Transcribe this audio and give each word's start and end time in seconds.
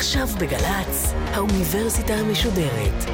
עכשיו 0.00 0.26
בגל"צ, 0.38 1.12
האוניברסיטה 1.34 2.14
המשודרת. 2.14 3.04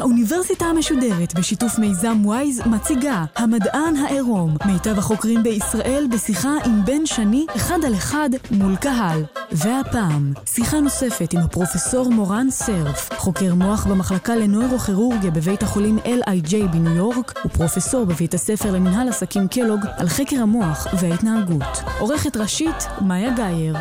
האוניברסיטה 0.00 0.64
המשודרת 0.64 1.34
בשיתוף 1.38 1.78
מיזם 1.78 2.26
וויז 2.26 2.62
מציגה 2.66 3.24
המדען 3.36 3.96
העירום, 3.96 4.56
מיטב 4.66 4.98
החוקרים 4.98 5.42
בישראל 5.42 6.06
בשיחה 6.12 6.52
עם 6.66 6.84
בן 6.84 7.06
שני 7.06 7.46
אחד 7.56 7.78
על 7.86 7.94
אחד 7.94 8.30
מול 8.50 8.76
קהל. 8.76 9.37
והפעם, 9.52 10.32
שיחה 10.46 10.80
נוספת 10.80 11.32
עם 11.32 11.40
הפרופסור 11.40 12.10
מורן 12.10 12.50
סרף, 12.50 13.10
חוקר 13.16 13.54
מוח 13.54 13.86
במחלקה 13.86 14.36
לנוירוכירורגיה 14.36 15.30
בבית 15.30 15.62
החולים 15.62 15.98
LIJ 15.98 16.66
בניו 16.72 16.94
יורק, 16.96 17.34
ופרופסור 17.46 18.04
בבית 18.04 18.34
הספר 18.34 18.72
למנהל 18.72 19.08
עסקים 19.08 19.48
קלוג 19.48 19.80
על 19.96 20.08
חקר 20.08 20.36
המוח 20.42 20.86
וההתנהגות. 21.00 21.82
עורכת 21.98 22.36
ראשית, 22.36 22.86
מאיה 23.00 23.30
גאייר. 23.36 23.76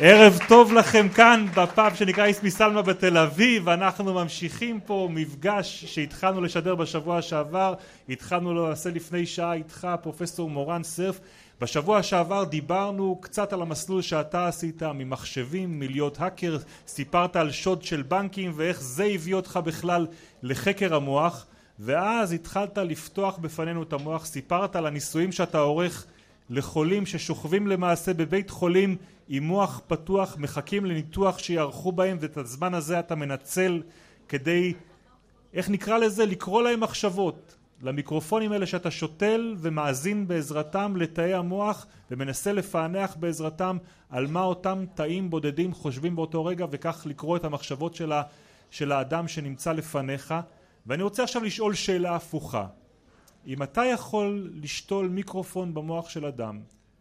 ערב 0.00 0.38
טוב 0.48 0.72
לכם 0.72 1.08
כאן 1.08 1.46
בפאב 1.56 1.94
שנקרא 1.94 2.24
איסמי 2.24 2.50
סלמה 2.50 2.82
בתל 2.82 3.18
אביב. 3.18 3.68
אנחנו 3.68 4.14
ממשיכים 4.14 4.80
פה 4.80 5.08
מפגש 5.10 5.84
שהתחלנו 5.84 6.40
לשדר 6.40 6.74
בשבוע 6.74 7.22
שעבר. 7.22 7.74
התחלנו 8.08 8.68
לעשות 8.68 8.94
לפני 8.94 9.26
שעה 9.26 9.52
איתך 9.52 9.88
פרופסור 10.02 10.50
מורן 10.50 10.82
סרף. 10.82 11.20
בשבוע 11.60 12.02
שעבר 12.02 12.44
דיברנו 12.44 13.18
קצת 13.20 13.52
על 13.52 13.62
המסלול 13.62 14.02
שאתה 14.02 14.48
עשית 14.48 14.82
ממחשבים 14.82 15.78
מלהיות 15.80 16.20
האקר. 16.20 16.56
סיפרת 16.86 17.36
על 17.36 17.50
שוד 17.50 17.82
של 17.82 18.02
בנקים 18.02 18.52
ואיך 18.54 18.80
זה 18.80 19.04
הביא 19.04 19.34
אותך 19.34 19.60
בכלל 19.64 20.06
לחקר 20.42 20.94
המוח. 20.94 21.46
ואז 21.78 22.32
התחלת 22.32 22.78
לפתוח 22.78 23.38
בפנינו 23.38 23.82
את 23.82 23.92
המוח. 23.92 24.26
סיפרת 24.26 24.76
על 24.76 24.86
הניסויים 24.86 25.32
שאתה 25.32 25.58
עורך 25.58 26.06
לחולים 26.50 27.06
ששוכבים 27.06 27.66
למעשה 27.66 28.14
בבית 28.14 28.50
חולים 28.50 28.96
עם 29.28 29.42
מוח 29.42 29.80
פתוח 29.86 30.36
מחכים 30.38 30.84
לניתוח 30.86 31.38
שיערכו 31.38 31.92
בהם 31.92 32.16
ואת 32.20 32.36
הזמן 32.36 32.74
הזה 32.74 32.98
אתה 32.98 33.14
מנצל 33.14 33.82
כדי 34.28 34.74
איך 35.54 35.70
נקרא 35.70 35.98
לזה? 35.98 36.26
לקרוא 36.26 36.62
להם 36.62 36.80
מחשבות. 36.80 37.54
למיקרופונים 37.82 38.52
האלה 38.52 38.66
שאתה 38.66 38.90
שותל 38.90 39.54
ומאזין 39.58 40.28
בעזרתם 40.28 40.96
לתאי 40.96 41.34
המוח 41.34 41.86
ומנסה 42.10 42.52
לפענח 42.52 43.16
בעזרתם 43.20 43.76
על 44.10 44.26
מה 44.26 44.42
אותם 44.42 44.84
תאים 44.94 45.30
בודדים 45.30 45.74
חושבים 45.74 46.16
באותו 46.16 46.44
רגע 46.44 46.66
וכך 46.70 47.06
לקרוא 47.06 47.36
את 47.36 47.44
המחשבות 47.44 47.94
של, 47.94 48.12
ה, 48.12 48.22
של 48.70 48.92
האדם 48.92 49.28
שנמצא 49.28 49.72
לפניך. 49.72 50.34
ואני 50.86 51.02
רוצה 51.02 51.22
עכשיו 51.22 51.44
לשאול 51.44 51.74
שאלה 51.74 52.16
הפוכה. 52.16 52.66
אם 53.46 53.62
אתה 53.62 53.84
יכול 53.84 54.50
לשתול 54.54 55.08
מיקרופון 55.08 55.74
במוח 55.74 56.08
של 56.08 56.24
אדם 56.24 56.60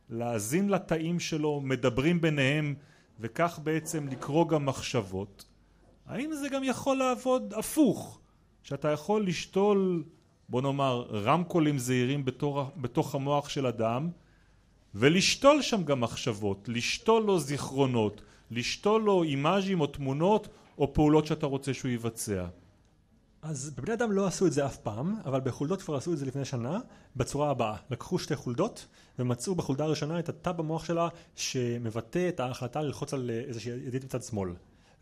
להאזין 0.09 0.69
לתאים 0.69 1.19
שלו 1.19 1.61
מדברים 1.61 2.21
ביניהם 2.21 2.75
וכך 3.19 3.59
בעצם 3.63 4.07
לקרוא 4.07 4.47
גם 4.47 4.65
מחשבות. 4.65 5.45
האם 6.05 6.33
זה 6.33 6.49
גם 6.49 6.63
יכול 6.63 6.97
לעבוד 6.97 7.53
הפוך? 7.57 8.19
שאתה 8.63 8.91
יכול 8.91 9.27
לשתול 9.27 10.03
בוא 10.49 10.61
נאמר 10.61 11.01
רמקולים 11.01 11.77
זעירים 11.77 12.25
בתור, 12.25 12.63
בתוך 12.77 13.15
המוח 13.15 13.49
של 13.49 13.65
אדם 13.65 14.09
ולשתול 14.95 15.61
שם 15.61 15.83
גם 15.83 16.01
מחשבות. 16.01 16.69
לשתול 16.69 17.23
לו 17.23 17.39
זיכרונות 17.39 18.21
לשתול 18.51 19.01
לו 19.01 19.23
אימאז'ים 19.23 19.81
או 19.81 19.87
תמונות 19.87 20.47
או 20.77 20.93
פעולות 20.93 21.25
שאתה 21.25 21.45
רוצה 21.45 21.73
שהוא 21.73 21.91
יבצע 21.91 22.45
אז 23.49 23.69
בבני 23.69 23.93
אדם 23.93 24.11
לא 24.11 24.27
עשו 24.27 24.47
את 24.47 24.53
זה 24.53 24.65
אף 24.65 24.77
פעם, 24.77 25.15
אבל 25.25 25.39
בחולדות 25.39 25.81
כבר 25.81 25.95
עשו 25.95 26.13
את 26.13 26.17
זה 26.17 26.25
לפני 26.25 26.45
שנה 26.45 26.79
בצורה 27.15 27.49
הבאה. 27.49 27.75
לקחו 27.89 28.19
שתי 28.19 28.35
חולדות 28.35 28.85
ומצאו 29.19 29.55
בחולדה 29.55 29.83
הראשונה 29.83 30.19
את 30.19 30.29
התא 30.29 30.51
במוח 30.51 30.85
שלה 30.85 31.07
שמבטא 31.35 32.29
את 32.29 32.39
ההחלטה 32.39 32.81
ללחוץ 32.81 33.13
על 33.13 33.29
איזושהי 33.29 33.71
ידית 33.71 34.03
מצד 34.03 34.23
שמאל. 34.23 34.49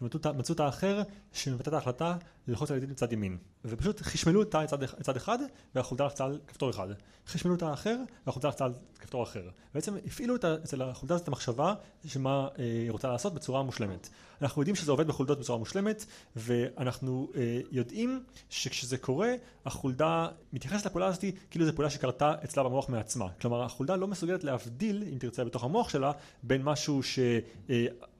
ומצאו 0.01 0.55
את 0.55 0.59
האחר 0.59 1.01
שמבטא 1.33 1.69
את 1.69 1.73
ההחלטה 1.73 2.17
ללחוץ 2.47 2.71
על 2.71 2.77
ידית 2.77 2.89
מצד 2.89 3.13
ימין. 3.13 3.37
ופשוט 3.65 4.01
חשמלו 4.01 4.41
את 4.41 4.55
התא 4.55 4.75
מצד 4.99 5.15
אחד 5.15 5.37
והחולדה 5.75 6.05
לחצה 6.05 6.25
על 6.25 6.39
כפתור 6.47 6.69
אחד. 6.69 6.87
חשמלו 7.27 7.55
את 7.55 7.63
האחר 7.63 7.95
והחולדה 8.25 8.49
לחצה 8.49 8.65
על 8.65 8.73
כפתור 8.99 9.23
אחר. 9.23 9.49
בעצם 9.73 9.95
הפעילו 10.05 10.35
אצל 10.35 10.81
החולדה 10.81 11.15
הזאת 11.15 11.23
את 11.23 11.27
המחשבה 11.27 11.73
שמה 12.05 12.47
אה, 12.59 12.63
היא 12.63 12.91
רוצה 12.91 13.07
לעשות 13.07 13.33
בצורה 13.33 13.63
מושלמת. 13.63 14.09
אנחנו 14.41 14.61
יודעים 14.61 14.75
שזה 14.75 14.91
עובד 14.91 15.07
בחולדות 15.07 15.39
בצורה 15.39 15.59
מושלמת 15.59 16.05
ואנחנו 16.35 17.27
אה, 17.35 17.59
יודעים 17.71 18.23
שכשזה 18.49 18.97
קורה 18.97 19.33
החולדה 19.65 20.27
מתייחסת 20.53 20.85
לפעולה 20.85 21.07
הזאת 21.07 21.25
כאילו 21.51 21.65
זו 21.65 21.73
פעולה 21.75 21.89
שקרתה 21.89 22.33
אצלה 22.43 22.63
במוח 22.63 22.89
מעצמה. 22.89 23.27
כלומר 23.41 23.63
החולדה 23.63 23.95
לא 23.95 24.07
מסוגלת 24.07 24.43
להבדיל 24.43 25.03
אם 25.11 25.17
תרצה 25.17 25.43
בתוך 25.43 25.63
המוח 25.63 25.89
שלה 25.89 26.11
בין 26.43 26.63
משהו 26.63 27.03
ש... 27.03 27.19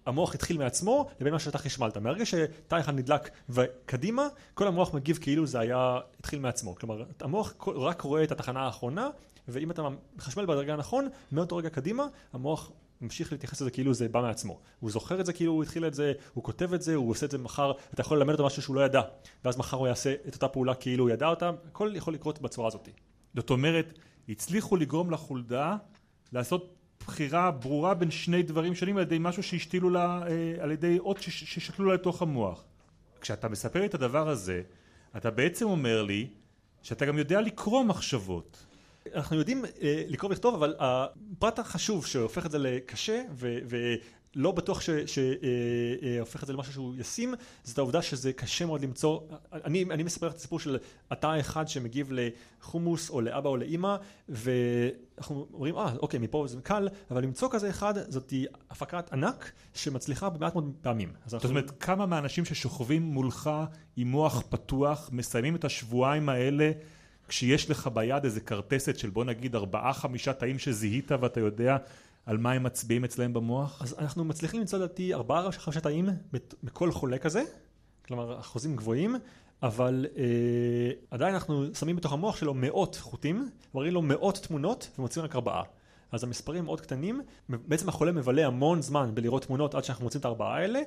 המוח 0.06 0.36
התחיל 0.36 0.58
מעצמו 0.58 1.10
לבין 1.20 1.34
מה 1.34 1.40
שאתה 1.40 1.58
חשמלת. 1.58 1.98
מהרגע 1.98 2.26
שתא 2.26 2.80
אחד 2.80 2.96
נדלק 2.96 3.30
וקדימה, 3.50 4.28
כל 4.54 4.68
המוח 4.68 4.94
מגיב 4.94 5.18
כאילו 5.22 5.48
זה 5.48 5.60
היה, 5.60 6.00
התחיל 6.20 6.40
מעצמו. 6.40 6.76
כלומר, 6.76 7.04
המוח 7.22 7.54
רק 7.76 8.02
רואה 8.02 8.24
את 8.24 8.32
התחנה 8.32 8.60
האחרונה, 8.60 9.10
ואם 9.48 9.72
אתה 9.72 9.88
מחשמל 10.16 10.46
בדרגה 10.46 10.74
הנכון, 10.74 11.08
מאותו 11.32 11.58
רגע 11.58 11.70
קדימה, 11.70 12.08
המוח 12.34 12.72
ממשיך 13.02 13.32
להתייחס 13.32 13.62
לזה 13.62 13.72
כאילו 13.72 13.94
זה 13.94 14.08
בא 14.08 14.22
מעצמו. 14.22 14.60
הוא 14.80 14.92
זוכר 14.92 15.20
את 15.20 15.26
זה 15.26 15.34
כאילו 15.34 15.52
הוא 15.52 15.64
התחיל 15.64 15.86
את 15.86 15.94
זה, 15.94 16.14
הוא 16.34 16.44
כותב 16.44 16.74
את 16.74 16.82
זה, 16.82 16.96
הוא 16.96 17.12
עושה 17.12 17.26
את 17.26 17.32
זה 17.32 17.38
מחר, 17.38 17.72
אתה 17.94 18.02
יכול 18.02 18.18
ללמד 18.18 18.32
אותו 18.32 18.46
משהו 18.46 18.62
שהוא 18.62 18.76
לא 18.76 18.86
ידע, 18.86 19.02
ואז 19.46 19.58
מחר 19.58 19.78
הוא 19.78 19.88
יעשה 19.88 20.14
את 20.28 20.36
אותה 20.36 20.48
פעולה 20.48 20.76
כאילו 20.76 21.04
הוא 21.04 21.10
ידע 21.10 21.28
אותה, 21.28 21.52
הכל 21.68 21.92
יכול 21.96 22.14
לקרות 22.14 22.42
בצורה 22.42 22.68
הזאת. 22.68 22.90
זאת 23.36 23.50
אומרת, 23.50 24.00
הצליחו 24.30 24.76
לגרום 24.76 25.12
לחולדה 25.12 25.76
לעשות 26.34 26.76
בחירה 27.08 27.52
ברורה 27.52 27.94
בין 27.94 28.12
שני 28.12 28.44
דברים 28.44 28.76
שונים 28.76 28.98
על 28.98 29.04
ידי 29.04 29.18
משהו 29.20 29.44
שהשתילו 29.44 29.90
לה, 29.90 30.22
אה, 30.28 30.64
על 30.64 30.72
ידי 30.72 31.00
אות 31.00 31.22
ששתלו 31.22 31.86
לה 31.86 31.94
לתוך 31.94 32.22
המוח. 32.22 32.64
כשאתה 33.22 33.50
מספר 33.50 33.80
לי 33.80 33.86
את 33.86 33.94
הדבר 33.94 34.30
הזה, 34.30 34.62
אתה 35.18 35.32
בעצם 35.32 35.66
אומר 35.66 36.04
לי 36.04 36.28
שאתה 36.82 37.06
גם 37.06 37.18
יודע 37.18 37.42
לקרוא 37.42 37.84
מחשבות. 37.84 38.66
אנחנו 39.16 39.38
יודעים 39.38 39.66
אה, 39.66 40.04
לקרוא 40.08 40.30
ולכתוב, 40.30 40.56
אבל 40.56 40.76
הפרט 40.80 41.60
החשוב 41.60 42.06
שהופך 42.06 42.46
את 42.46 42.52
זה 42.52 42.58
לקשה 42.58 43.22
ו- 43.34 43.60
לא 44.36 44.52
בטוח 44.52 44.82
שהופך 44.82 46.44
את 46.44 46.48
זה 46.48 46.54
למשהו 46.54 46.74
שהוא 46.74 46.96
ישים, 46.98 47.34
זאת 47.64 47.78
העובדה 47.78 48.02
שזה 48.02 48.34
קשה 48.34 48.66
מאוד 48.66 48.82
למצוא, 48.82 49.20
אני, 49.54 49.86
אני 49.92 50.04
מספר 50.04 50.28
את 50.28 50.36
הסיפור 50.36 50.60
של 50.60 50.78
התא 51.12 51.40
אחד 51.40 51.68
שמגיב 51.68 52.12
לחומוס 52.12 53.10
או 53.10 53.22
לאבא 53.22 53.50
או 53.50 53.58
לאימא, 53.58 53.96
ואנחנו 54.30 55.48
אומרים, 55.54 55.78
אה, 55.78 55.94
אוקיי, 56.02 56.20
מפה 56.20 56.46
זה 56.48 56.62
קל, 56.64 56.90
אבל 57.12 57.24
למצוא 57.24 57.50
כזה 57.52 57.70
אחד 57.70 57.94
זאת 58.12 58.34
הפקת 58.70 59.14
ענק 59.14 59.52
שמצליחה 59.74 60.30
במעט 60.30 60.54
מאוד 60.54 60.72
פעמים. 60.82 61.14
זאת 61.26 61.46
אומרת, 61.46 61.72
כמה 61.80 62.06
מהאנשים 62.06 62.46
ששוכבים 62.46 63.02
מולך 63.02 63.50
עם 63.96 64.08
מוח 64.08 64.44
פתוח, 64.50 65.10
מסיימים 65.14 65.56
את 65.56 65.66
השבועיים 65.66 66.30
האלה 66.30 66.72
כשיש 67.28 67.70
לך 67.70 67.90
ביד 67.94 68.24
איזה 68.24 68.42
כרטסת 68.42 69.00
של 69.00 69.10
בוא 69.10 69.26
נגיד 69.26 69.56
ארבעה 69.56 69.94
חמישה 69.94 70.34
תאים 70.34 70.60
שזיהית 70.60 71.12
ואתה 71.12 71.40
יודע 71.40 71.78
על 72.26 72.38
מה 72.38 72.52
הם 72.52 72.64
מצביעים 72.64 73.04
אצלם 73.04 73.34
במוח? 73.34 73.82
אז 73.82 73.96
אנחנו 74.00 74.26
מצליחים 74.26 74.60
למצוא 74.60 74.80
לדעתי 74.80 75.14
ארבעה 75.14 75.52
חמישה 75.52 75.80
תאים 75.80 76.10
בכל 76.64 76.92
חולה 76.92 77.18
כזה, 77.18 77.44
כלומר 78.06 78.40
אחוזים 78.40 78.76
גבוהים, 78.76 79.16
אבל 79.64 80.06
אה, 80.18 80.24
עדיין 81.12 81.34
אנחנו 81.34 81.76
שמים 81.76 81.96
בתוך 81.96 82.14
המוח 82.14 82.38
שלו 82.38 82.54
מאות 82.54 82.96
חוטים, 82.96 83.50
מראים 83.74 83.94
לו 83.94 84.02
מאות 84.02 84.38
תמונות 84.38 84.90
ומוצאים 85.00 85.26
רק 85.26 85.36
ארבעה. 85.36 85.64
אז 86.12 86.24
המספרים 86.24 86.66
מאוד 86.66 86.82
קטנים, 86.82 87.22
בעצם 87.50 87.90
החולה 87.90 88.12
מבלה 88.12 88.46
המון 88.46 88.82
זמן 88.82 89.12
בלראות 89.14 89.44
תמונות 89.46 89.76
עד 89.76 89.84
שאנחנו 89.84 90.04
מוצאים 90.04 90.20
את 90.20 90.26
הארבעה 90.26 90.56
האלה, 90.56 90.80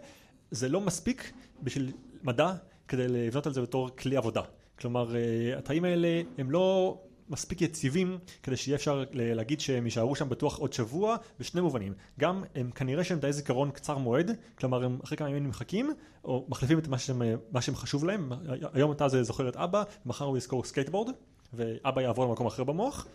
זה 0.50 0.68
לא 0.68 0.80
מספיק 0.80 1.32
בשביל 1.62 1.92
מדע 2.22 2.52
כדי 2.88 3.08
לבנות 3.08 3.46
על 3.46 3.52
זה 3.52 3.62
בתור 3.62 3.88
כלי 3.98 4.16
עבודה. 4.16 4.42
כלומר, 4.78 5.16
אה, 5.16 5.58
התאים 5.58 5.84
האלה 5.84 6.22
הם 6.38 6.50
לא 6.50 6.98
מספיק 7.30 7.62
יציבים 7.62 8.18
כדי 8.42 8.56
שיהיה 8.56 8.76
אפשר 8.76 9.04
להגיד 9.12 9.60
שהם 9.60 9.84
יישארו 9.84 10.16
שם 10.16 10.28
בטוח 10.28 10.58
עוד 10.58 10.72
שבוע 10.72 11.16
בשני 11.40 11.60
מובנים. 11.60 11.92
גם 12.20 12.44
הם 12.54 12.70
כנראה 12.70 13.04
שהם 13.04 13.18
תאי 13.18 13.32
זיכרון 13.32 13.70
קצר 13.70 13.98
מועד 13.98 14.30
כלומר 14.58 14.84
הם 14.84 14.98
אחרי 15.04 15.16
כמה 15.16 15.30
ימים 15.30 15.44
נמחקים 15.44 15.94
או 16.24 16.46
מחליפים 16.48 16.78
את 16.78 16.88
מה 16.88 16.98
שהם, 16.98 17.22
מה 17.52 17.60
שהם 17.60 17.76
חשוב 17.76 18.04
להם. 18.04 18.32
היום 18.72 18.92
אתה 18.92 19.08
זה 19.08 19.22
זוכר 19.22 19.48
את 19.48 19.56
אבא 19.56 19.82
מחר 20.06 20.24
הוא 20.24 20.36
יזכור 20.36 20.64
סקייטבורד 20.64 21.10
ואבא 21.52 22.02
יעבור 22.02 22.24
למקום 22.24 22.46
אחר 22.46 22.64
במוח 22.64 23.06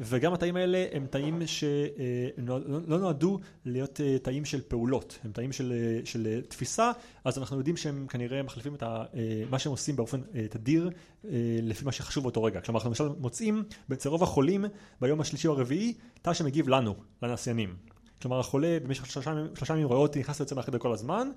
וגם 0.00 0.34
התאים 0.34 0.56
האלה 0.56 0.86
הם 0.92 1.06
תאים 1.10 1.42
שלא 1.46 2.58
לא 2.86 2.98
נועדו 2.98 3.38
להיות 3.64 4.00
אה, 4.00 4.18
תאים 4.18 4.44
של 4.44 4.60
פעולות, 4.68 5.18
הם 5.24 5.32
תאים 5.32 5.52
של, 5.52 5.72
אה, 5.72 6.00
של 6.04 6.40
תפיסה, 6.48 6.92
אז 7.24 7.38
אנחנו 7.38 7.58
יודעים 7.58 7.76
שהם 7.76 8.06
כנראה 8.06 8.42
מחליפים 8.42 8.74
את 8.74 8.82
ה, 8.82 9.04
אה, 9.14 9.42
מה 9.50 9.58
שהם 9.58 9.70
עושים 9.70 9.96
באופן 9.96 10.20
תדיר 10.50 10.90
לפי 11.62 11.84
מה 11.84 11.92
שחשוב 11.92 12.22
באותו 12.22 12.42
רגע. 12.42 12.60
כלומר, 12.60 12.78
אנחנו 12.78 12.90
למשל 12.90 13.08
מוצאים 13.20 13.64
אצל 13.92 14.08
רוב 14.08 14.22
החולים 14.22 14.64
ביום 15.00 15.20
השלישי 15.20 15.48
או 15.48 15.52
הרביעי 15.52 15.94
תא 16.22 16.34
שמגיב 16.34 16.68
לנו, 16.68 16.94
לנסיינים. 17.22 17.74
כלומר 18.22 18.38
החולה 18.40 18.78
במשך 18.82 19.06
שלושה 19.06 19.32
שלושה 19.54 19.74
ימים 19.74 19.86
רואה 19.86 19.98
אותי 19.98 20.18
נכנס 20.20 20.40
ויוצא 20.40 20.54
מהחדר 20.54 20.78
כל 20.78 20.92
הזמן, 20.92 21.28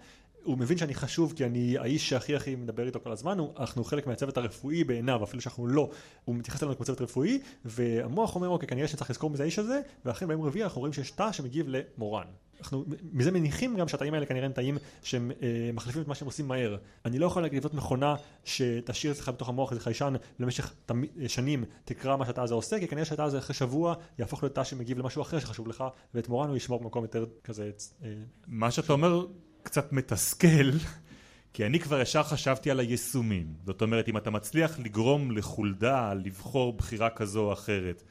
הוא 0.44 0.58
מבין 0.58 0.78
שאני 0.78 0.94
חשוב 0.94 1.34
כי 1.36 1.46
אני 1.46 1.78
האיש 1.78 2.10
שהכי 2.10 2.36
הכי 2.36 2.56
מדבר 2.56 2.86
איתו 2.86 3.00
כל 3.04 3.12
הזמן, 3.12 3.40
הוא- 3.40 3.54
אנחנו 3.60 3.84
חלק 3.84 4.08
מהצוות 4.08 4.38
הרפואי 4.38 4.84
בעיניו, 4.84 5.24
אפילו 5.24 5.42
שאנחנו 5.42 5.68
לא, 5.68 5.90
הוא 6.26 6.36
מתייחס 6.36 6.64
אלינו 6.64 6.76
כמו 6.78 6.86
צוות 6.86 7.02
רפואי, 7.02 7.40
והמוח 7.66 8.36
אומר 8.36 8.48
אוקיי 8.50 8.68
כנראה 8.68 8.88
שצריך 8.88 9.10
לזכור 9.10 9.30
מזה 9.30 9.44
האיש 9.44 9.60
הזה, 9.60 9.82
ואכן 10.06 10.28
ביום 10.28 10.42
רביעי 10.42 10.64
אנחנו 10.64 10.80
רואים 10.80 10.94
שיש 10.94 11.12
תא 11.12 11.32
שמגיב 11.32 11.66
למורן. 11.70 12.26
אנחנו 12.62 12.86
מזה 13.14 13.32
מניחים 13.32 13.78
גם 13.78 13.88
שהתאים 13.88 14.14
האלה 14.14 14.26
כנראה 14.26 14.46
הם 14.46 14.52
תאים 14.52 14.78
שהם 15.04 15.32
אה, 15.42 15.70
מחליפים 15.74 16.02
את 16.02 16.08
מה 16.08 16.16
שהם 16.16 16.26
עושים 16.26 16.48
מהר. 16.48 16.78
אני 17.06 17.20
לא 17.20 17.26
יכול 17.26 17.46
לבנות 17.46 17.74
מכונה 17.74 18.16
שתשאיר 18.46 19.14
אצלך 19.14 19.30
בתוך 19.30 19.50
המוח 19.50 19.72
איזה 19.72 19.84
חיישן 19.84 20.14
למשך 20.40 20.74
תמי, 20.86 21.08
אה, 21.22 21.30
שנים 21.30 21.64
תקרא 21.86 22.18
מה 22.18 22.26
שהתא 22.26 22.42
הזה 22.42 22.54
עושה, 22.54 22.80
כי 22.80 22.88
כנראה 22.88 23.06
שהתא 23.06 23.22
הזה 23.22 23.38
אחרי 23.38 23.56
שבוע 23.56 23.94
יהפוך 24.20 24.44
להיות 24.44 24.56
תא 24.56 24.64
שמגיב 24.64 25.00
למשהו 25.00 25.22
אחר 25.22 25.40
שחשוב 25.40 25.68
לך, 25.68 25.84
ואת 26.14 26.30
מורן 26.30 26.50
הוא 26.50 26.58
ישמור 26.58 26.80
במקום 26.80 27.04
יותר 27.04 27.26
כזה 27.44 27.72
אה, 28.04 28.10
מה 28.48 28.72
שאתה 28.72 28.94
אומר 28.94 29.26
קצת 29.64 29.94
מתסכל, 29.94 30.72
כי 31.54 31.66
אני 31.66 31.80
כבר 31.80 32.02
ישר 32.02 32.24
חשבתי 32.24 32.72
על 32.72 32.80
היישומים. 32.80 33.54
זאת 33.66 33.82
אומרת, 33.82 34.10
אם 34.10 34.18
אתה 34.18 34.30
מצליח 34.30 34.80
לגרום 34.80 35.32
לחולדה 35.32 36.14
לבחור 36.14 36.74
בחירה 36.74 37.10
כזו 37.10 37.42
או 37.42 37.54
אחרת, 37.54 38.04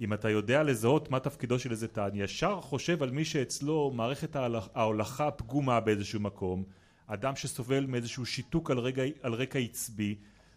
אם 0.00 0.12
אתה 0.12 0.30
יודע 0.30 0.62
לזהות 0.62 1.10
מה 1.10 1.20
תפקידו 1.20 1.58
של 1.58 1.70
איזה 1.70 1.88
תא, 1.88 2.06
אני 2.06 2.22
ישר 2.22 2.60
חושב 2.60 3.02
על 3.02 3.10
מי 3.10 3.24
שאצלו 3.24 3.90
מערכת 3.94 4.36
ההולכ- 4.36 4.68
ההולכה 4.74 5.30
פגומה 5.30 5.80
באיזשהו 5.80 6.20
מקום, 6.20 6.64
אדם 7.06 7.36
שסובל 7.36 7.86
מאיזשהו 7.86 8.26
שיתוק 8.26 8.70
על, 8.70 8.78
רגע, 8.78 9.02
על 9.22 9.34
רקע 9.34 9.58
עצבי, 9.58 10.14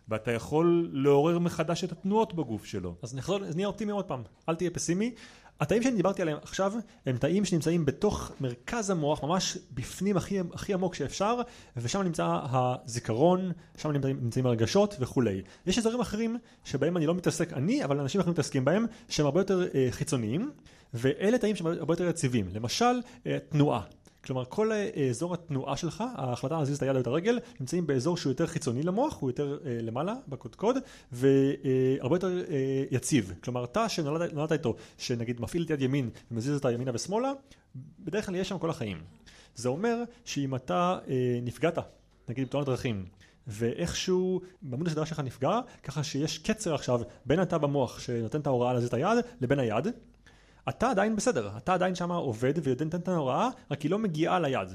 ואתה 0.10 0.32
יכול 0.32 0.90
לעורר 0.94 1.40
מחדש 1.40 1.84
את 1.84 1.92
התנועות 1.92 2.34
בגוף 2.34 2.66
שלו. 2.66 2.96
אז 3.02 3.16
נחזור, 3.16 3.40
נהיה 3.56 3.68
אופטימי 3.68 3.92
עוד 3.92 4.06
פעם, 4.06 4.22
אל 4.50 4.56
תהיה 4.56 4.72
פסימי. 4.72 5.14
התאים 5.60 5.84
שאני 5.84 5.96
דיברתי 5.96 6.22
עליהם 6.22 6.38
עכשיו 6.42 6.74
הם 7.06 7.18
תאים 7.18 7.46
שנמצאים 7.46 7.86
בתוך 7.86 8.32
מרכז 8.40 8.90
המוח, 8.90 9.24
ממש 9.24 9.58
בפנים 9.74 10.18
הכי, 10.18 10.40
הכי 10.54 10.74
עמוק 10.74 10.96
שאפשר, 10.96 11.42
ושם 11.78 12.02
נמצא 12.02 12.40
הזיכרון, 12.52 13.52
שם 13.78 13.92
נמצאים, 13.92 14.20
נמצאים 14.22 14.46
הרגשות 14.46 14.96
וכולי. 15.00 15.42
יש 15.66 15.78
אזורים 15.78 16.00
אחרים 16.00 16.38
שבהם 16.64 16.98
אני 16.98 17.06
לא 17.06 17.16
מתעסק 17.16 17.54
אני, 17.54 17.84
אבל 17.84 18.00
אנשים 18.00 18.22
אחרים 18.22 18.34
מתעסקים 18.34 18.66
בהם, 18.66 18.86
שהם 19.10 19.26
הרבה 19.26 19.40
יותר 19.40 19.68
אה, 19.76 19.88
חיצוניים, 19.92 20.52
ואלה 20.94 21.38
תאים 21.38 21.56
שהם 21.56 21.68
הרבה 21.68 21.94
יותר 21.94 22.08
יציבים. 22.08 22.50
למשל, 22.54 23.02
אה, 23.28 23.38
תנועה. 23.50 23.82
כלומר 24.28 24.46
כל 24.46 24.72
אה, 24.72 25.08
אזור 25.10 25.34
התנועה 25.34 25.78
שלך, 25.78 26.04
ההחלטה 26.16 26.58
להזיז 26.58 26.78
את 26.78 26.84
היד 26.84 26.96
או 26.96 27.02
את 27.02 27.08
הרגל, 27.08 27.40
נמצאים 27.60 27.88
באזור 27.88 28.18
שהוא 28.18 28.32
יותר 28.32 28.48
חיצוני 28.48 28.84
למוח, 28.84 29.18
הוא 29.20 29.30
יותר 29.30 29.58
אה, 29.66 29.78
למעלה 29.82 30.16
בקודקוד, 30.28 30.78
והרבה 31.12 32.16
יותר 32.16 32.44
אה, 32.50 32.84
יציב. 32.92 33.34
כלומר 33.44 33.66
תא 33.66 33.88
שנולדת 33.88 34.34
נולדת 34.34 34.52
איתו, 34.52 34.76
שנגיד 34.98 35.42
מפעיל 35.42 35.64
את 35.64 35.70
יד 35.70 35.82
ימין 35.82 36.10
ומזיז 36.32 36.56
אותה 36.56 36.72
ימינה 36.72 36.92
ושמאלה, 36.94 37.32
בדרך 38.00 38.26
כלל 38.26 38.36
יהיה 38.36 38.44
שם 38.44 38.58
כל 38.58 38.70
החיים. 38.70 38.98
זה 39.56 39.70
אומר 39.70 40.04
שאם 40.26 40.56
אתה 40.56 41.00
אה, 41.10 41.40
נפגעת, 41.42 41.78
נגיד 42.30 42.48
בתאונת 42.48 42.66
דרכים, 42.66 43.06
ואיכשהו 43.48 44.42
בעמוד 44.62 44.88
השדרה 44.88 45.06
שלך 45.06 45.20
נפגע, 45.20 45.60
ככה 45.84 46.04
שיש 46.04 46.38
קצר 46.38 46.76
עכשיו 46.76 47.02
בין 47.26 47.40
התא 47.40 47.58
במוח 47.58 48.00
שנותן 48.00 48.40
את 48.40 48.48
ההוראה 48.48 48.74
להזיז 48.74 48.88
את 48.88 48.94
היד, 48.94 49.18
לבין 49.42 49.60
היד, 49.60 49.88
אתה 50.70 50.90
עדיין 50.90 51.16
בסדר, 51.16 51.50
אתה 51.58 51.74
עדיין 51.74 51.96
שם 51.96 52.12
עובד 52.12 52.54
ונותן 52.64 52.88
את 52.88 53.08
ההוראה, 53.08 53.50
רק 53.72 53.82
היא 53.82 53.92
לא 53.92 54.00
מגיעה 54.00 54.40
ליד. 54.40 54.70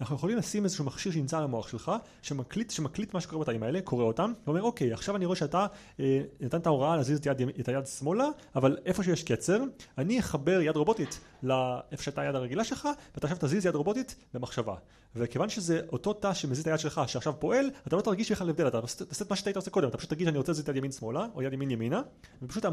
אנחנו 0.00 0.16
יכולים 0.16 0.36
לשים 0.36 0.64
איזשהו 0.64 0.84
מכשיר 0.84 1.12
שנמצא 1.12 1.38
על 1.38 1.44
המוח 1.44 1.68
שלך, 1.68 1.92
שמקליט, 2.22 2.70
שמקליט 2.70 3.14
מה 3.14 3.20
שקורה 3.20 3.42
בתאים 3.42 3.62
האלה, 3.62 3.80
קורא 3.80 4.04
אותם, 4.04 4.32
ואומר 4.46 4.62
אוקיי, 4.62 4.92
עכשיו 4.92 5.16
אני 5.16 5.26
רואה 5.26 5.36
שאתה 5.36 5.66
אה, 6.00 6.20
נתן 6.40 6.58
את 6.58 6.66
ההוראה 6.66 6.96
להזיז 6.96 7.18
את, 7.18 7.26
יד, 7.26 7.48
את 7.60 7.68
היד 7.68 7.86
שמאלה, 7.86 8.28
אבל 8.54 8.76
איפה 8.84 9.02
שיש 9.02 9.22
קצר, 9.22 9.62
אני 9.98 10.20
אחבר 10.20 10.60
יד 10.60 10.76
רובוטית 10.76 11.20
לאיפה 11.42 12.02
שהייתה 12.02 12.20
היד 12.20 12.34
הרגילה 12.34 12.64
שלך, 12.64 12.88
ואתה 13.14 13.26
עכשיו 13.26 13.38
תזיז 13.40 13.66
יד 13.66 13.74
רובוטית 13.74 14.16
במחשבה. 14.34 14.74
וכיוון 15.16 15.48
שזה 15.48 15.80
אותו 15.92 16.12
תא 16.12 16.34
שמזיז 16.34 16.60
את 16.60 16.66
היד 16.66 16.78
שלך 16.78 17.00
שעכשיו 17.06 17.34
פועל, 17.38 17.70
אתה 17.86 17.96
לא 17.96 18.00
תרגיש 18.00 18.32
בכלל 18.32 18.50
הבדל, 18.50 18.68
אתה 18.68 18.80
תעשה 18.80 19.24
את 19.24 19.30
מה 19.30 19.36
שאתה 19.36 19.50
היית 19.50 19.56
עושה 19.56 19.70
קודם, 19.70 19.88
אתה 19.88 19.96
פשוט 19.96 20.10
תגיד 20.10 20.26
שאני 20.26 20.38
רוצה 20.38 20.52
להזיז 20.52 20.64
את 20.64 20.68
יד 20.68 20.76
ימין 20.76 20.92
שמאלה, 20.92 21.26
או 21.34 21.42
יד 21.42 21.52
ימין 21.52 21.70
ימינה, 21.70 22.02
ופשוט 22.42 22.64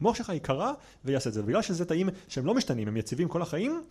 המוח 0.00 0.16
שלך 0.16 0.28
יקרא 0.28 0.72
ויעשה 1.04 1.28
את 1.28 1.34
זה. 1.34 1.40
ובגלל 1.40 1.62
שזה 1.62 1.84
תאים 1.84 2.08
שהם 2.28 2.46
לא 2.46 2.54
משתנים, 2.54 2.88
הם 2.88 2.96
יציבים 2.96 3.28
כל 3.28 3.42
החיים, 3.42 3.82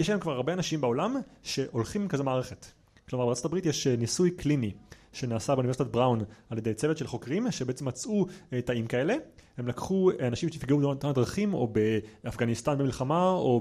יש 0.00 0.08
היום 0.08 0.20
כבר 0.20 0.32
הרבה 0.32 0.52
אנשים 0.52 0.80
בעולם 0.80 1.16
שהולכים 1.42 2.02
עם 2.02 2.08
כזה 2.08 2.22
מערכת. 2.22 2.66
כלומר 3.10 3.26
בארצות 3.26 3.44
הברית 3.44 3.66
יש 3.66 3.86
אה, 3.86 3.96
ניסוי 3.96 4.30
קליני 4.30 4.72
שנעשה 5.12 5.54
באוניברסיטת 5.54 5.86
בראון 5.86 6.24
על 6.50 6.58
ידי 6.58 6.74
צוות 6.74 6.98
של 6.98 7.06
חוקרים 7.06 7.50
שבעצם 7.50 7.88
מצאו 7.88 8.26
אה, 8.52 8.62
תאים 8.62 8.86
כאלה. 8.86 9.14
הם 9.58 9.68
לקחו 9.68 10.10
אה, 10.10 10.26
אנשים 10.26 10.48
שנפגעו 10.48 10.78
בתאונת 10.78 11.16
דרכים 11.16 11.54
או 11.54 11.72
באפגניסטן 12.24 12.78
במלחמה 12.78 13.30
או 13.30 13.60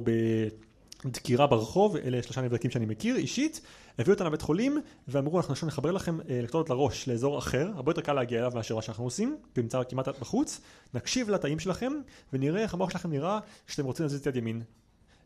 בדקירה 1.05 1.47
ברחוב, 1.47 1.95
אלה 1.95 2.23
שלושה 2.23 2.41
נבדקים 2.41 2.71
שאני 2.71 2.85
מכיר 2.85 3.15
אישית, 3.15 3.61
הביאו 3.99 4.13
אותם 4.13 4.25
לבית 4.25 4.41
חולים 4.41 4.81
ואמרו 5.07 5.37
אנחנו 5.37 5.51
עכשיו 5.51 5.67
נחבר 5.67 5.91
לכם 5.91 6.19
אה, 6.29 6.39
אלקטרודות 6.39 6.69
לראש 6.69 7.07
לאזור 7.07 7.39
אחר, 7.39 7.71
הרבה 7.75 7.91
יותר 7.91 8.01
קל 8.01 8.13
להגיע 8.13 8.39
אליו 8.39 8.51
מאשר 8.55 8.75
מה 8.75 8.81
שאנחנו 8.81 9.03
עושים, 9.03 9.37
נמצא 9.57 9.81
כמעט 9.89 10.07
בחוץ, 10.07 10.61
נקשיב 10.93 11.29
לתאים 11.29 11.59
שלכם 11.59 11.93
ונראה 12.33 12.61
איך 12.61 12.73
המוח 12.73 12.89
שלכם 12.89 13.11
נראה 13.11 13.39
כשאתם 13.67 13.85
רוצים 13.85 14.03
להזיז 14.03 14.19
את 14.19 14.27
יד 14.27 14.35
ימין. 14.35 14.61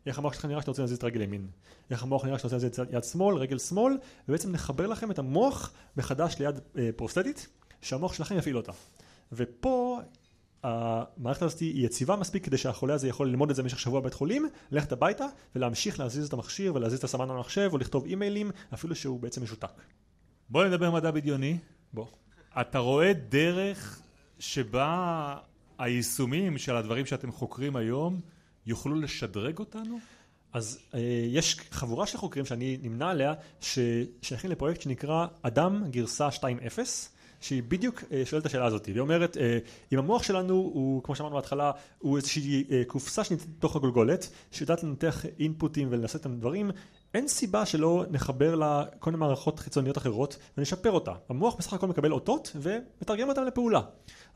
איך 0.06 0.18
המוח 0.18 0.32
שלך 0.32 0.44
נראה 0.44 0.60
שאתה 0.60 0.70
רוצה 0.70 0.82
להזיז 0.82 0.98
את 0.98 1.04
רגל 1.04 1.20
ימין, 1.20 1.46
איך 1.90 2.02
המוח 2.02 2.24
נראה 2.24 2.38
שאתה 2.38 2.46
רוצה 2.46 2.56
להזיז 2.56 2.80
את 2.80 2.92
יד 2.92 3.04
שמאל, 3.04 3.36
רגל 3.36 3.58
שמאל, 3.58 3.98
ובעצם 4.28 4.52
נחבר 4.52 4.86
לכם 4.86 5.10
את 5.10 5.18
המוח 5.18 5.72
מחדש 5.96 6.36
ליד 6.38 6.60
אה, 6.78 6.90
פרוסטטית, 6.96 7.48
שהמוח 7.82 8.12
שלכם 8.12 8.36
יפעיל 8.36 8.56
אותה. 8.56 8.72
ופה 9.32 10.00
המערכת 10.62 11.42
הזאת 11.42 11.60
היא 11.60 11.86
יציבה 11.86 12.16
מספיק 12.16 12.44
כדי 12.44 12.58
שהחולה 12.58 12.94
הזה 12.94 13.08
יכול 13.08 13.28
ללמוד 13.28 13.50
את 13.50 13.56
זה 13.56 13.62
במשך 13.62 13.78
שבוע 13.78 14.00
בבית 14.00 14.14
חולים, 14.14 14.48
ללכת 14.70 14.92
הביתה 14.92 15.26
ולהמשיך 15.54 16.00
להזיז 16.00 16.26
את 16.26 16.32
המכשיר 16.32 16.74
ולהזיז 16.74 16.98
את 16.98 17.04
הסמן 17.04 17.28
במחשב 17.28 17.70
או 17.72 17.78
לכתוב 17.78 18.04
אימיילים, 18.04 18.50
אפילו 18.74 18.94
שהוא 18.94 19.20
בעצם 19.20 19.42
משותק. 19.42 19.72
בוא 20.48 20.64
נדבר 20.64 20.90
מדע 20.90 21.10
בדיוני. 21.10 21.58
בוא. 21.92 22.06
אתה 22.60 22.78
רואה 22.78 23.12
דרך 23.12 24.00
שבה 24.38 25.36
היישומים 25.78 26.58
של 26.58 26.76
הדברים 26.76 27.06
שאתם 27.06 27.32
חוקרים 27.32 27.76
היום 27.76 28.20
יוכלו 28.66 28.94
לשדרג 28.94 29.58
אותנו? 29.58 29.98
אז 30.52 30.78
אה, 30.94 31.00
יש 31.28 31.56
חבורה 31.70 32.06
של 32.06 32.18
חוקרים 32.18 32.44
שאני 32.44 32.78
נמנה 32.82 33.10
עליה, 33.10 33.34
ששייכים 33.60 34.50
לפרויקט 34.50 34.80
שנקרא 34.80 35.26
אדם 35.42 35.84
גרסה 35.90 36.28
2.0, 36.28 36.42
שהיא 37.40 37.62
בדיוק 37.68 38.04
אה, 38.12 38.22
שואלת 38.24 38.42
את 38.42 38.46
השאלה 38.46 38.66
הזאת, 38.66 38.88
והיא 38.88 39.00
אומרת, 39.00 39.36
אה, 39.36 39.58
אם 39.92 39.98
המוח 39.98 40.22
שלנו 40.22 40.54
הוא, 40.54 41.02
כמו 41.02 41.14
שאמרנו 41.14 41.34
בהתחלה, 41.36 41.70
הוא 41.98 42.16
איזושהי 42.16 42.64
אה, 42.70 42.82
קופסה 42.86 43.24
שנמצאת 43.24 43.48
בתוך 43.58 43.76
הגולגולת, 43.76 44.28
שיודעת 44.50 44.82
לנתח 44.82 45.24
אינפוטים 45.38 45.88
ולעשות 45.90 46.20
את 46.20 46.26
הדברים, 46.26 46.70
אין 47.14 47.28
סיבה 47.28 47.66
שלא 47.66 48.04
נחבר 48.10 48.54
לה 48.54 48.84
כל 48.98 49.10
מיני 49.10 49.20
מערכות 49.20 49.58
חיצוניות 49.58 49.98
אחרות 49.98 50.36
ונשפר 50.58 50.90
אותה. 50.90 51.12
המוח 51.28 51.54
בסך 51.58 51.72
הכל 51.72 51.86
מקבל 51.86 52.12
אותות 52.12 52.56
ומתרגם 52.56 53.28
אותם 53.28 53.44
לפעולה. 53.44 53.80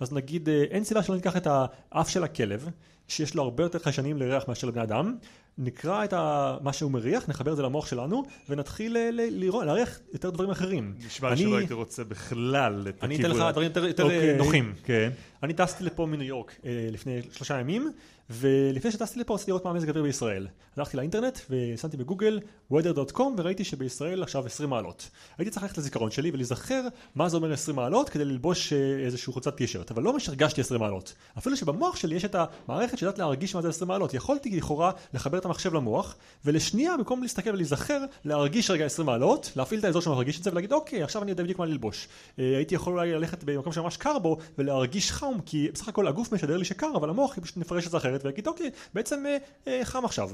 אז 0.01 0.13
נגיד, 0.13 0.49
אה, 0.49 0.63
אין 0.71 0.85
סיבה 0.85 1.03
שלא 1.03 1.15
ניקח 1.15 1.37
את 1.37 1.47
האף 1.93 2.09
של 2.09 2.25
הכלב, 2.25 2.69
שיש 3.09 3.35
לו 3.35 3.43
הרבה 3.43 3.63
יותר 3.63 3.79
חיישנים 3.79 4.17
לריח 4.17 4.49
מאשר 4.49 4.67
לבני 4.67 4.83
אדם, 4.83 5.17
נקרא 5.59 6.05
את 6.05 6.13
ה... 6.13 6.57
מה 6.63 6.73
שהוא 6.73 6.91
מריח, 6.91 7.29
נחבר 7.29 7.51
את 7.53 7.57
זה 7.57 7.63
למוח 7.63 7.87
שלנו, 7.87 8.23
ונתחיל 8.49 8.99
ל- 8.99 9.21
ל- 9.31 9.65
להריח 9.65 9.99
יותר 10.13 10.31
דברים 10.31 10.51
אחרים. 10.51 10.95
נשמע 11.07 11.29
לי 11.29 11.35
אני- 11.35 11.43
שלא 11.43 11.57
הייתי 11.57 11.75
רוצה 11.75 12.05
בכלל 12.05 12.85
את 12.89 13.05
אני 13.05 13.17
אתן. 13.21 13.31
לך 13.31 13.45
דברים 13.53 13.69
יותר, 13.69 13.85
יותר 13.87 14.03
אוקיי, 14.05 14.37
נוחים. 14.37 14.75
כן. 14.85 15.11
אני 15.43 15.53
טסתי 15.55 15.85
לפה 15.85 16.07
מניו 16.07 16.27
יורק 16.27 16.53
אה, 16.65 16.89
לפני 16.93 17.21
שלושה 17.33 17.61
ימים, 17.61 17.93
ולפני 18.31 18.91
שטסתי 18.91 19.21
לפה 19.21 19.35
רציתי 19.35 19.51
לראות 19.51 19.65
מה 19.65 19.71
המזג 19.71 19.87
האוויר 19.89 20.03
בישראל. 20.03 20.47
הלכתי 20.77 20.97
לאינטרנט 20.97 21.39
ושמתי 21.51 21.97
בגוגל 21.97 22.41
weather.com 22.75 23.23
וראיתי 23.37 23.65
שבישראל 23.65 24.23
עכשיו 24.23 24.47
20 24.47 24.71
מעלות. 24.71 25.11
הייתי 25.39 25.51
צריך 25.51 25.63
ללכת 25.63 25.79
לזיכרון 25.79 26.11
שלי 26.11 26.31
ולהיזכר 26.31 26.83
מה 27.15 27.29
זה 27.29 27.37
אומר 27.37 27.53
20 27.53 27.77
מעלות 27.77 28.09
כדי 28.09 28.25
ללבוש 28.25 28.73
אה, 28.73 28.79
איזשהו 29.05 29.33
חולצת 29.33 29.57
טישרט, 29.57 29.91
אבל 29.91 30.03
לא 30.03 30.13
ממש 30.13 30.29
הרגשתי 30.29 30.61
20 30.61 30.81
מעלות. 30.81 31.15
אפילו 31.39 31.57
שבמוח 31.57 31.97
שלי 31.97 32.17
יש 32.17 32.25
את 32.25 32.37
המערכת 32.69 32.99
שיודעת 32.99 33.19
להרגיש 33.19 33.55
מה 33.55 33.63
זה 33.63 33.69
20 33.69 33.89
מעלות. 33.89 34.15
יכולתי 34.15 34.57
לכאורה 34.57 34.91
לחבר 35.15 35.39
את 35.39 35.45
המחשב 35.45 35.75
למוח, 35.75 36.17
ולשנייה 36.45 36.97
במקום 36.97 37.23
להסתכל 37.23 37.51
ולהיזכר, 37.51 38.05
להרגיש 38.25 38.71
רגע 38.71 38.85
20 38.85 39.07
מעלות, 39.07 39.53
להפעיל 39.57 39.81
את 39.81 39.85
האזור 39.85 40.03
שמרגיש 40.03 40.39
את 40.39 40.45
זה 40.45 40.51
ולהגיד 40.51 40.73
אוקיי 40.73 41.03
עכשיו 41.03 41.23
אני 41.23 41.31
יודע 41.31 41.43
בדיוק 41.43 41.59
מה 41.59 41.67
ללבוש. 41.67 42.09
אה, 42.39 42.57
הייתי 42.57 42.75
יכול 42.75 42.93
אולי 42.93 43.13
ללכת 43.13 43.45
במקום 43.45 43.73
שממש 43.73 43.97
קר 43.97 44.19
בו 44.19 44.37
ולהרגיש 44.59 45.13
חום 45.13 45.41
כי 45.47 45.69
בסך 45.75 45.89
הכל 45.89 46.07
הגוף 46.07 46.33
משדר 46.33 46.57
לי 46.57 46.65
שקר 46.65 46.91
אבל 46.95 47.11
המוח 47.11 47.39
פשוט 47.39 47.57
מפרש 47.57 47.87
את 47.87 47.91
זה 47.91 47.97
אחרת 47.97 48.25
ויגיד 48.25 48.47
אוקיי 48.47 48.71
בעצם 48.95 49.25
אה, 49.27 49.37
אה, 49.67 49.81
חם 49.85 50.05
עכשיו. 50.05 50.31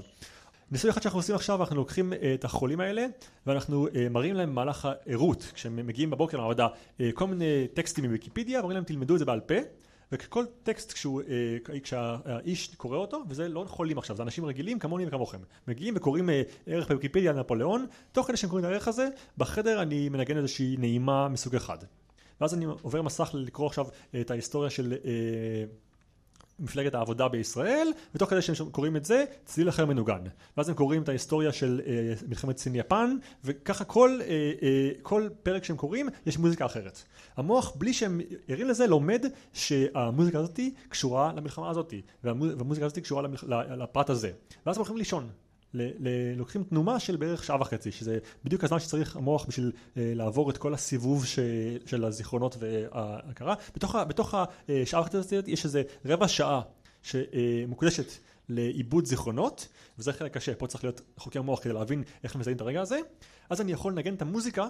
ניסוי 0.72 0.90
אחד 0.90 1.02
שאנחנו 1.02 1.18
עושים 1.18 1.34
עכשיו 1.34 1.60
אנחנו 1.60 1.76
לוקחים 1.76 2.12
אה, 2.12 2.34
את 2.34 2.44
החולים 2.44 2.80
האלה 2.80 3.06
ואנחנו 3.46 3.88
אה, 3.94 4.08
מראים 4.08 4.34
להם 4.34 4.50
במהלך 4.50 4.88
הערות 5.06 5.52
כשהם 5.54 5.86
מגיעים 5.86 6.10
בבוקר 6.10 6.38
למעבדה 6.38 6.68
אה, 7.00 7.10
כל 7.14 7.26
מיני 7.26 7.68
טקסטים 7.74 8.04
מוויקיפדיה 8.04 8.58
אומרים 8.58 8.74
להם 8.74 8.84
תלמדו 8.84 9.14
את 9.14 9.18
זה 9.18 9.24
בעל 9.24 9.40
פה 9.40 9.54
וכל 10.12 10.44
טקסט 10.62 10.92
כשהוא, 10.92 11.22
כשהאיש 11.82 12.74
קורא 12.74 12.96
אותו, 12.96 13.22
וזה 13.28 13.48
לא 13.48 13.64
חולים 13.68 13.98
עכשיו, 13.98 14.16
זה 14.16 14.22
אנשים 14.22 14.44
רגילים 14.44 14.78
כמוני 14.78 15.06
וכמוכם. 15.06 15.38
מגיעים 15.68 15.94
וקוראים 15.96 16.30
ערך 16.66 16.88
בוויקיפדיה 16.88 17.30
על 17.30 17.38
נפוליאון, 17.38 17.86
תוך 18.12 18.26
כדי 18.26 18.36
שהם 18.36 18.50
קוראים 18.50 18.66
את 18.66 18.70
הערך 18.70 18.88
הזה, 18.88 19.08
בחדר 19.38 19.82
אני 19.82 20.08
מנגן 20.08 20.36
איזושהי 20.36 20.76
נעימה 20.78 21.28
מסוג 21.28 21.54
אחד. 21.54 21.78
ואז 22.40 22.54
אני 22.54 22.64
עובר 22.64 23.02
מסך 23.02 23.30
לקרוא 23.34 23.66
עכשיו 23.66 23.86
את 24.20 24.30
ההיסטוריה 24.30 24.70
של 24.70 24.94
מפלגת 26.60 26.94
העבודה 26.94 27.28
בישראל, 27.28 27.88
ותוך 28.14 28.30
כדי 28.30 28.42
שהם 28.42 28.70
קוראים 28.70 28.96
את 28.96 29.04
זה, 29.04 29.24
צליל 29.44 29.68
אחר 29.68 29.86
מנוגן. 29.86 30.20
ואז 30.56 30.68
הם 30.68 30.74
קוראים 30.74 31.02
את 31.02 31.08
ההיסטוריה 31.08 31.52
של 31.52 31.80
אה, 31.86 32.14
מלחמת 32.28 32.58
סין 32.58 32.74
יפן, 32.74 33.16
וככה 33.44 33.84
כל, 33.84 34.18
אה, 34.22 34.52
אה, 34.62 34.90
כל 35.02 35.28
פרק 35.42 35.64
שהם 35.64 35.76
קוראים, 35.76 36.08
יש 36.26 36.38
מוזיקה 36.38 36.66
אחרת. 36.66 37.02
המוח, 37.36 37.76
בלי 37.76 37.92
שהם 37.92 38.20
ערים 38.48 38.68
לזה, 38.68 38.86
לומד 38.86 39.24
שהמוזיקה 39.52 40.38
הזאת 40.38 40.60
קשורה 40.88 41.32
למלחמה 41.36 41.70
הזאת, 41.70 41.94
והמוזיקה 42.24 42.86
הזאת 42.86 42.98
קשורה 42.98 43.22
למלח... 43.22 43.44
לפרט 43.76 44.10
הזה. 44.10 44.30
ואז 44.66 44.76
הם 44.76 44.80
הולכים 44.80 44.96
לישון. 44.96 45.28
לוקחים 46.36 46.64
תנומה 46.64 47.00
של 47.00 47.16
בערך 47.16 47.44
שעה 47.44 47.60
וחצי, 47.60 47.92
שזה 47.92 48.18
בדיוק 48.44 48.64
הזמן 48.64 48.78
שצריך 48.78 49.16
המוח 49.16 49.46
בשביל 49.46 49.72
אה, 49.96 50.12
לעבור 50.14 50.50
את 50.50 50.58
כל 50.58 50.74
הסיבוב 50.74 51.26
של 51.86 52.04
הזיכרונות 52.04 52.56
וההכרה. 52.58 53.54
בתוך, 53.74 53.94
בתוך 53.94 54.34
השעה 54.68 55.00
וחצי 55.00 55.16
הזאת 55.16 55.48
יש 55.48 55.64
איזה 55.64 55.82
רבע 56.04 56.28
שעה 56.28 56.60
שמוקדשת 57.02 58.06
לעיבוד 58.48 59.04
זיכרונות, 59.04 59.68
וזה 59.98 60.12
חלק 60.12 60.34
קשה, 60.34 60.54
פה 60.54 60.66
צריך 60.66 60.84
להיות 60.84 61.00
חוקר 61.16 61.42
מוח 61.42 61.60
כדי 61.62 61.72
להבין 61.72 62.02
איך 62.24 62.36
מזהים 62.36 62.56
את 62.56 62.60
הרגע 62.60 62.80
הזה. 62.80 62.98
אז 63.50 63.60
אני 63.60 63.72
יכול 63.72 63.92
לנגן 63.92 64.14
את 64.14 64.22
המוזיקה 64.22 64.66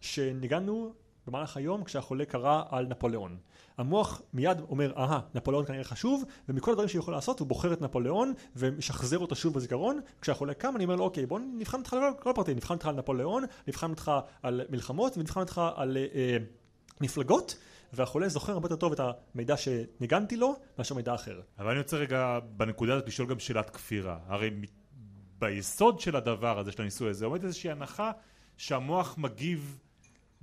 שניגענו 0.00 0.92
במהלך 1.26 1.56
היום 1.56 1.84
כשהחולה 1.84 2.24
קרא 2.24 2.62
על 2.70 2.86
נפוליאון. 2.86 3.36
המוח 3.78 4.22
מיד 4.32 4.60
אומר, 4.60 4.92
אהה, 4.96 5.20
נפוליאון 5.34 5.66
כנראה 5.66 5.84
חשוב, 5.84 6.24
ומכל 6.48 6.70
הדברים 6.70 6.88
שהוא 6.88 7.00
יכול 7.00 7.14
לעשות 7.14 7.40
הוא 7.40 7.48
בוחר 7.48 7.72
את 7.72 7.80
נפוליאון 7.80 8.32
ומשחזר 8.56 9.18
אותו 9.18 9.34
שוב 9.34 9.54
בזיכרון. 9.54 10.00
כשהחולה 10.20 10.54
קם 10.54 10.76
אני 10.76 10.84
אומר 10.84 10.96
לו, 10.96 11.04
אוקיי, 11.04 11.26
בוא 11.26 11.40
נבחן 11.58 11.78
אותך 11.78 11.92
על 11.92 12.02
כל 12.20 12.30
הפרטים, 12.30 12.56
נבחן 12.56 12.74
אותך 12.74 12.86
על 12.86 12.94
נפוליאון, 12.94 13.44
נבחן 13.68 13.90
אותך 13.90 14.12
על 14.42 14.60
מלחמות 14.70 15.18
ונבחן 15.18 15.40
אותך 15.40 15.60
על 15.74 15.96
אה, 15.96 16.36
מפלגות. 17.00 17.56
והחולה 17.92 18.28
זוכר 18.28 18.52
הרבה 18.52 18.66
יותר 18.66 18.76
טוב 18.76 18.92
את 18.92 19.00
המידע 19.34 19.56
שניגנתי 19.56 20.36
לו 20.36 20.54
מאשר 20.78 20.94
מידע 20.94 21.14
אחר. 21.14 21.40
אבל 21.58 21.70
אני 21.70 21.78
רוצה 21.78 21.96
רגע 21.96 22.38
בנקודה 22.56 22.94
הזאת 22.94 23.08
לשאול 23.08 23.28
גם 23.28 23.38
שאלת 23.38 23.70
כפירה. 23.70 24.18
הרי 24.26 24.50
ביסוד 25.38 26.00
של 26.00 26.16
הדבר 26.16 26.58
הזה 26.58 26.72
של 26.72 26.82
הניסוי 26.82 27.10
הזה 27.10 27.24
עומדת 27.24 27.44
איזושהי 27.44 27.70
הנחה 27.70 28.10
שהמוח 28.56 29.18
מגיב 29.18 29.78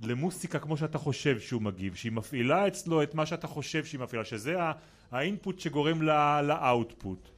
למוסיקה 0.02 0.58
כמו 0.58 0.76
שאתה 0.76 0.98
חושב 0.98 1.40
שהוא 1.40 1.62
מגיב, 1.62 1.94
שהיא 1.94 2.12
מפעילה 2.12 2.66
אצלו 2.66 3.02
את 3.02 3.14
מה 3.14 3.26
שאתה 3.26 3.46
חושב 3.46 3.84
שהיא 3.84 4.00
מפעילה, 4.00 4.24
שזה 4.24 4.56
האינפוט 5.10 5.58
שגורם 5.58 6.02
לאוטפוט. 6.42 7.28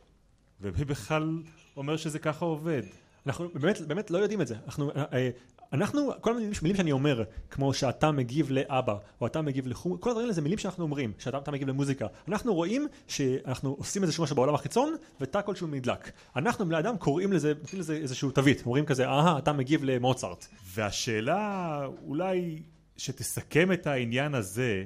ומי 0.61 0.85
בכלל 0.85 1.43
אומר 1.77 1.97
שזה 1.97 2.19
ככה 2.19 2.45
עובד? 2.45 2.83
אנחנו 3.27 3.49
באמת, 3.55 3.81
באמת 3.81 4.11
לא 4.11 4.19
יודעים 4.19 4.41
את 4.41 4.47
זה. 4.47 4.57
אנחנו, 4.67 4.91
אה, 5.13 5.31
אנחנו, 5.73 6.11
כל 6.21 6.37
המילים 6.37 6.77
שאני 6.77 6.93
אומר, 6.93 7.23
כמו 7.51 7.75
שאתה 7.75 8.11
מגיב 8.11 8.51
לאבא, 8.51 8.97
או 9.21 9.27
אתה 9.27 9.43
מגיב 9.43 9.67
לחום, 9.67 9.97
כל 9.97 10.11
הדברים 10.11 10.25
האלה 10.25 10.33
זה 10.33 10.43
מילים 10.43 10.59
שאנחנו 10.59 10.85
אומרים, 10.85 11.13
שאתה 11.19 11.51
מגיב 11.51 11.69
למוזיקה. 11.69 12.07
אנחנו 12.29 12.55
רואים 12.55 12.89
שאנחנו 13.09 13.71
עושים 13.79 14.03
איזשהו 14.03 14.25
משהו 14.25 14.37
בעולם 14.37 14.55
החיצון, 14.55 14.97
ותא 15.21 15.41
כלשהו 15.47 15.67
נדלק. 15.67 16.13
אנחנו 16.37 16.67
בני 16.67 16.79
אדם 16.79 16.99
קוראים 16.99 17.33
לזה, 17.33 17.55
נותנים 17.61 17.81
לזה 17.81 17.97
איזשהו 17.97 18.31
תווית, 18.31 18.63
אומרים 18.67 18.87
כזה, 18.87 19.07
אהה, 19.07 19.39
אתה 19.39 19.53
מגיב 19.53 19.85
למוצרט. 19.85 20.47
והשאלה 20.65 21.87
אולי 22.05 22.63
שתסכם 22.97 23.73
את 23.73 23.87
העניין 23.87 24.35
הזה, 24.35 24.85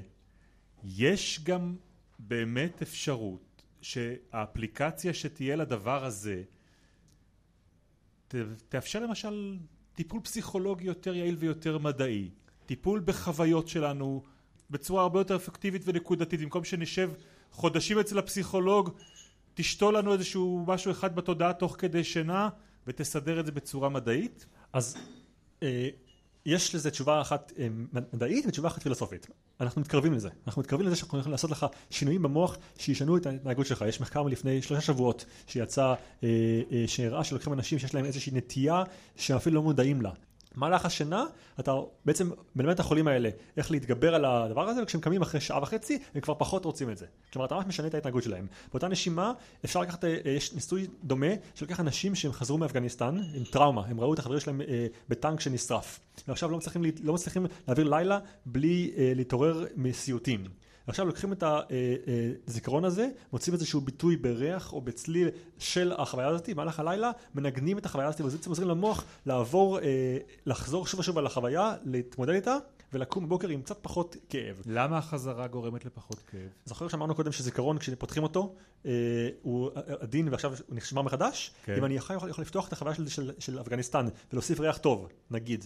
יש 0.85 1.41
גם 1.45 1.75
באמת 2.19 2.83
אפשרות 2.83 3.63
שהאפליקציה 3.81 5.15
שתהיה 5.15 5.57
לדבר 5.57 6.05
הזה 6.05 6.43
תאפשר 8.69 9.01
למשל 9.01 9.57
טיפול 9.97 10.21
פסיכולוגי 10.21 10.85
יותר 10.87 11.15
יעיל 11.15 11.37
ויותר 11.39 11.79
מדעי, 11.79 12.31
טיפול 12.67 13.01
בחוויות 13.05 13.69
שלנו 13.69 14.23
בצורה 14.71 15.03
הרבה 15.03 15.21
יותר 15.21 15.37
אפקטיבית 15.37 15.83
ונקודתית, 15.85 16.41
במקום 16.41 16.65
שנשב 16.65 17.11
חודשים 17.53 17.99
אצל 17.99 18.19
הפסיכולוג, 18.19 18.91
תשתול 19.55 19.97
לנו 19.97 20.13
איזשהו 20.13 20.65
משהו 20.67 20.91
אחד 20.91 21.17
בתודעה 21.17 21.53
תוך 21.53 21.77
כדי 21.79 22.05
שינה 22.05 22.49
ותסדר 22.87 23.41
את 23.41 23.47
זה 23.47 23.53
בצורה 23.53 23.89
מדעית? 23.89 24.47
אז 24.73 24.97
אה, 25.63 25.89
יש 26.47 26.75
לזה 26.75 26.91
תשובה 26.91 27.21
אחת 27.21 27.53
אה, 27.59 27.69
מדעית 28.13 28.47
ותשובה 28.47 28.69
אחת 28.69 28.83
פילוסופית. 28.83 29.27
אנחנו 29.61 29.81
מתקרבים 29.81 30.13
לזה. 30.13 30.29
אנחנו 30.47 30.63
מתקרבים 30.63 30.87
לזה 30.87 30.97
שאנחנו 30.97 31.19
יכולים 31.19 31.33
לעשות 31.33 31.51
לך 31.51 31.67
שינויים 31.91 32.23
במוח 32.23 32.57
שישנו 32.79 33.17
את 33.17 33.27
ההתנהגות 33.27 33.67
שלך. 33.67 33.85
יש 33.89 34.01
מחקר 34.01 34.23
מלפני 34.23 34.63
שלושה 34.63 34.83
שבועות 34.83 35.25
שיצא, 35.47 35.95
אה, 36.25 36.29
שהראה 36.87 37.25
שלוקחים 37.25 37.53
אנשים 37.53 37.79
שיש 37.79 37.95
להם 37.95 38.05
איזושהי 38.05 38.33
נטייה 38.35 38.83
שאפילו 39.17 39.57
לא 39.57 39.63
מודעים 39.63 40.03
לה. 40.03 40.11
במהלך 40.57 40.85
השינה 40.85 41.25
אתה 41.61 41.75
בעצם 42.05 42.31
מלמד 42.57 42.73
את 42.73 42.81
החולים 42.81 43.09
האלה 43.09 43.31
איך 43.57 43.71
להתגבר 43.71 44.15
על 44.15 44.25
הדבר 44.25 44.69
הזה 44.69 44.83
וכשהם 44.83 45.01
קמים 45.01 45.23
אחרי 45.23 45.41
שעה 45.41 45.63
וחצי 45.63 45.99
הם 46.15 46.21
כבר 46.21 46.35
פחות 46.35 46.65
רוצים 46.65 46.91
את 46.91 46.99
זה. 46.99 47.07
כלומר 47.33 47.47
אתה 47.47 47.55
ממש 47.55 47.67
משנה 47.67 47.87
את 47.87 47.95
ההתנהגות 47.95 48.23
שלהם. 48.23 48.47
באותה 48.71 48.89
נשימה 48.89 49.33
אפשר 49.65 49.81
לקחת, 49.81 50.05
אה, 50.05 50.17
יש 50.25 50.53
ניסוי 50.53 50.87
דומה 51.05 51.27
שלוקח 51.55 51.81
אנשים 51.81 52.15
שהם 52.15 52.33
חזרו 52.33 52.59
מאפגניסטן 52.59 53.21
עם 53.35 53.45
טראומה, 53.45 53.83
הם 53.87 54.01
ראו 54.01 54.15
את 54.15 54.19
החברים 54.19 54.41
שלהם 54.41 54.61
אה, 54.61 54.87
בטנק 55.09 55.41
שנשרף 55.41 56.01
ועכשיו 56.29 56.51
לא 56.51 56.57
מצליחים, 56.57 56.83
לא 57.03 57.15
מצליחים 57.15 57.47
להעביר 57.69 57.89
לילה 57.89 58.19
בלי 58.47 58.93
אה, 58.97 59.13
להתעורר 59.15 59.65
מסיוטים. 59.77 60.45
ועכשיו 60.87 61.07
לוקחים 61.07 61.33
את 61.33 61.45
הזיכרון 62.47 62.85
הזה, 62.85 63.09
מוצאים 63.33 63.55
איזשהו 63.55 63.81
ביטוי 63.81 64.17
בריח 64.17 64.73
או 64.73 64.81
בצליל 64.81 65.29
של 65.59 65.93
החוויה 65.99 66.29
הזאת, 66.29 66.49
במהלך 66.49 66.81
הלילה, 66.81 67.11
מנגנים 67.35 67.79
את 67.79 67.87
החוויה 67.87 68.09
הזאת, 68.09 68.21
ובעצם 68.21 68.51
עוזרים 68.51 68.69
למוח 68.69 69.05
לעבור, 69.27 69.79
לחזור 70.47 70.87
שוב 70.87 71.01
ושוב 71.01 71.19
על 71.19 71.27
החוויה, 71.27 71.75
להתמודד 71.85 72.35
איתה. 72.35 72.57
ולקום 72.93 73.27
בבוקר 73.27 73.49
עם 73.49 73.63
קצת 73.63 73.79
פחות 73.83 74.17
כאב. 74.29 74.63
למה 74.67 74.99
החזרה 74.99 75.47
גורמת 75.47 75.85
לפחות 75.85 76.21
כאב? 76.21 76.49
זוכר 76.65 76.89
שאמרנו 76.89 77.15
קודם 77.15 77.33
שזיכרון 77.33 77.79
כשפותחים 77.79 78.23
אותו 78.23 78.55
אה, 78.87 78.91
הוא 79.43 79.71
עדין 80.01 80.29
ועכשיו 80.29 80.51
הוא 80.67 80.77
נשמע 80.77 81.03
מחדש? 81.03 81.51
כן. 81.65 81.75
אם 81.75 81.85
אני 81.85 81.95
יכול, 81.95 82.17
יכול 82.31 82.43
לפתוח 82.43 82.69
את 82.69 82.73
החוויה 82.73 82.95
של, 82.95 83.09
של, 83.09 83.33
של 83.39 83.61
אפגניסטן 83.61 84.07
ולהוסיף 84.33 84.61
ריח 84.61 84.79
טוב, 84.79 85.09
נגיד, 85.31 85.65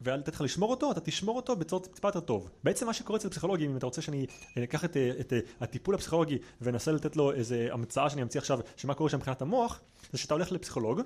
ולתת 0.00 0.34
לך 0.34 0.40
לשמור 0.40 0.70
אותו, 0.70 0.90
אתה 0.90 1.00
תשמור 1.00 1.36
אותו 1.36 1.56
בצורה 1.56 1.82
טיפה 1.82 2.08
יותר 2.08 2.20
טוב. 2.20 2.50
בעצם 2.64 2.86
מה 2.86 2.92
שקורה 2.92 3.18
אצל 3.18 3.28
פסיכולוגים, 3.28 3.70
אם 3.70 3.76
אתה 3.76 3.86
רוצה 3.86 4.02
שאני 4.02 4.26
אקח 4.64 4.84
את, 4.84 4.96
את, 4.96 5.32
את 5.32 5.32
הטיפול 5.60 5.94
הפסיכולוגי 5.94 6.38
ואנסה 6.60 6.92
לתת 6.92 7.16
לו 7.16 7.32
איזה 7.32 7.68
המצאה 7.72 8.10
שאני 8.10 8.22
אמציא 8.22 8.40
עכשיו, 8.40 8.60
שמה 8.76 8.94
קורה 8.94 9.10
שם 9.10 9.16
מבחינת 9.16 9.42
המוח, 9.42 9.80
זה 10.12 10.18
שאתה 10.18 10.34
הולך 10.34 10.52
לפסיכולוג, 10.52 11.00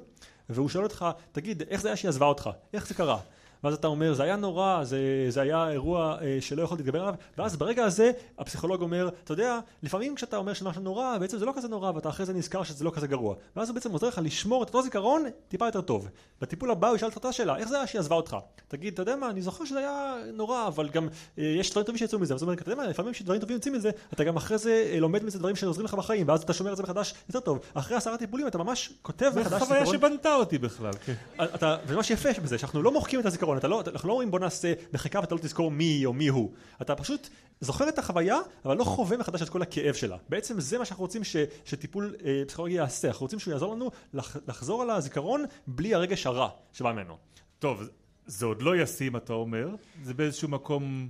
והוא 0.49 0.69
שואל 0.69 0.85
אותך, 0.85 1.07
תגיד, 1.33 1.63
איך 1.63 1.81
זה 1.81 1.89
היה 1.89 1.97
שהיא 1.97 2.09
עזבה 2.09 2.27
אותך? 2.27 2.51
איך 2.73 2.87
זה 2.87 2.95
קרה? 2.95 3.19
ואז 3.65 3.75
אתה 3.75 3.87
אומר, 3.87 4.15
זה 4.15 4.23
היה 4.23 4.37
נורא, 4.37 4.85
זה, 4.85 5.27
זה 5.29 5.41
היה 5.41 5.71
אירוע 5.71 6.17
אה, 6.21 6.39
שלא 6.41 6.63
יכולתי 6.63 6.83
להתגבר 6.83 7.01
עליו, 7.01 7.15
ואז 7.39 7.57
ברגע 7.57 7.85
הזה 7.85 8.11
הפסיכולוג 8.39 8.83
אומר, 8.83 9.09
אתה 9.25 9.33
יודע, 9.33 9.59
לפעמים 9.83 10.15
כשאתה 10.15 10.37
אומר 10.37 10.53
שמשהו 10.53 10.83
נורא, 10.83 11.19
בעצם 11.19 11.39
זה 11.39 11.45
לא 11.45 11.53
כזה 11.57 11.69
נורא, 11.69 11.93
ואתה 11.95 12.09
אחרי 12.09 12.27
זה 12.27 12.33
נזכר 12.33 12.63
שזה 12.63 12.85
לא 12.85 12.91
כזה 12.95 13.07
גרוע. 13.07 13.35
ואז 13.57 13.69
הוא 13.69 13.75
בעצם 13.75 13.93
עוזר 13.93 14.09
לך 14.09 14.21
לשמור 14.25 14.63
את 14.63 14.69
אותו 14.69 14.83
זיכרון 14.83 15.25
טיפה 15.49 15.67
יותר 15.67 15.81
טוב. 15.81 16.09
בטיפול 16.41 16.71
הבא 16.71 16.89
הוא 16.89 16.97
ישאל 16.97 17.09
את 17.09 17.17
אותה 17.17 17.33
שאלה, 17.33 17.57
איך 17.57 17.69
זה 17.69 17.77
היה 17.77 17.87
שהיא 17.87 17.99
עזבה 17.99 18.17
אותך? 18.17 18.37
תגיד, 18.69 18.93
אתה 18.93 19.03
יודע 19.03 19.17
מה, 19.17 19.31
אני 19.31 19.43
זוכר 19.43 19.65
שזה 19.65 19.79
היה 19.79 20.15
נורא, 20.33 20.67
אבל 20.67 20.89
גם 20.89 21.09
אה, 21.39 21.45
יש 21.45 21.71
דברים 21.71 21.87
טובים 21.87 21.99
שיצאו 21.99 22.19
מזה. 22.19 22.35
אז 22.35 22.43
הוא 22.43 22.47
אומר, 22.47 22.61
אתה 22.61 22.71
יודע 22.71 22.83
מה, 22.83 22.89
לפעמים 22.89 23.13
כשדברים 23.13 23.41
טובים 23.41 23.55
יוצאים 23.57 23.75
מזה, 23.75 23.91
אתה 24.13 24.25
גם 24.25 24.37
אחרי 24.37 24.59
זה 24.59 24.91
אה, 24.93 25.01
לומד 25.01 25.25
מזה 25.25 25.39
דברים 25.39 25.57
שעוזרים 25.57 25.85
לך 25.85 25.95
בחיים, 25.95 26.29
ואז 26.29 26.43
אתה 26.43 26.53
שומר 26.53 26.73
את 26.73 26.77
זה 26.77 26.83
מחדש 26.83 27.15
יותר 27.29 27.41
טוב. 27.41 27.59
אחרי 27.75 27.97
עשרה 27.97 28.17
טיפולים 28.17 28.47
אתה 28.47 28.59
ממש 28.59 28.93
כותב 29.03 29.27
מחדש 29.27 29.43
זיכרון. 29.45 29.61
זה 29.61 29.67
חוויה 29.67 29.87
שבנתה 29.87 30.35
אותי 30.35 30.59
בכלל. 30.59 30.93
כן. 31.05 31.15
אתה, 31.43 31.77
ומה 31.87 32.03
שיפה 32.03 32.29
בזה, 32.43 32.59
שאנחנו 32.59 32.83
לא 32.83 32.93
מוחקים 32.93 33.21
את 33.21 33.27
הזיכרון, 33.27 33.52
אתה 33.59 33.69
לא, 33.69 33.83
אנחנו 33.87 34.09
לא 34.09 34.13
אומרים 34.13 34.31
בוא 34.31 34.39
נעשה 34.39 34.73
מחיקה 34.93 35.21
ואתה 35.21 35.35
לא 35.35 35.41
תזכור 35.41 35.71
מי 35.71 36.07
או 36.07 36.13
מי 36.13 36.29
הוא. 36.29 36.53
אתה 36.83 36.97
פשוט 36.97 37.29
זוכר 37.61 37.89
את 37.89 37.99
החוויה, 37.99 38.39
אבל 38.65 38.77
לא 38.77 38.85
חווה 38.85 39.17
מחדש 39.17 39.43
את 39.43 39.49
כל 39.49 39.63
הכאב 39.63 39.95
שלה. 39.95 40.17
בעצם 40.29 40.61
זה 40.61 40.79
מה 40.79 40.85
שאנחנו 40.85 41.05
רוצים 41.05 41.25
ש, 41.25 41.37
שטיפול 41.65 42.17
אה, 42.25 42.43
פסיכולוגי 42.47 42.75
יעשה. 42.75 43.09
אנחנו 43.09 43.25
רוצים 43.25 43.39
שהוא 43.39 43.53
יעזור 43.53 43.75
לנו 43.75 43.91
לח, 44.15 44.37
לחזור 44.49 44.83
על 44.83 44.91
הזיכרון 44.91 45.45
בלי 45.67 45.95
הרגש 45.95 46.27
הרע 46.27 46.49
שבא 46.73 46.93
ממנו. 46.93 47.17
טוב, 47.59 47.83
זה 48.27 48.47
עוד 48.47 48.63
לא 48.63 48.77
ישים 48.77 49.17
אתה 49.17 49.33
אומר, 49.33 49.69
זה 50.03 50.15
באיזשהו 50.15 50.49
מקום... 50.49 51.09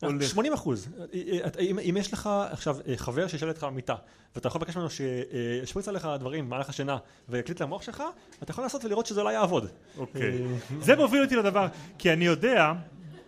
80 0.00 0.52
אחוז. 0.52 0.88
אם, 1.60 1.78
אם 1.78 1.96
יש 1.98 2.12
לך 2.12 2.30
עכשיו 2.50 2.76
אה, 2.88 2.96
חבר 2.96 3.28
שישאל 3.28 3.48
אותך 3.48 3.64
במיטה, 3.64 3.94
ואתה 4.34 4.48
יכול 4.48 4.60
לבקש 4.60 4.76
ממנו 4.76 4.90
שישפריץ 4.90 5.88
עליך 5.88 6.08
דברים 6.18 6.46
במהלך 6.46 6.68
השינה 6.68 6.98
ויקליט 7.28 7.62
למוח 7.62 7.82
שלך, 7.82 8.02
אתה 8.42 8.50
יכול 8.50 8.64
לעשות 8.64 8.84
ולראות 8.84 9.06
שזה 9.06 9.20
אולי 9.20 9.34
יעבוד. 9.34 9.66
אוקיי. 9.98 10.22
אה, 10.22 10.46
זה 10.80 10.96
מוביל 10.96 11.22
אותי 11.22 11.36
לדבר, 11.36 11.66
כי 11.98 12.12
אני 12.12 12.24
יודע 12.24 12.72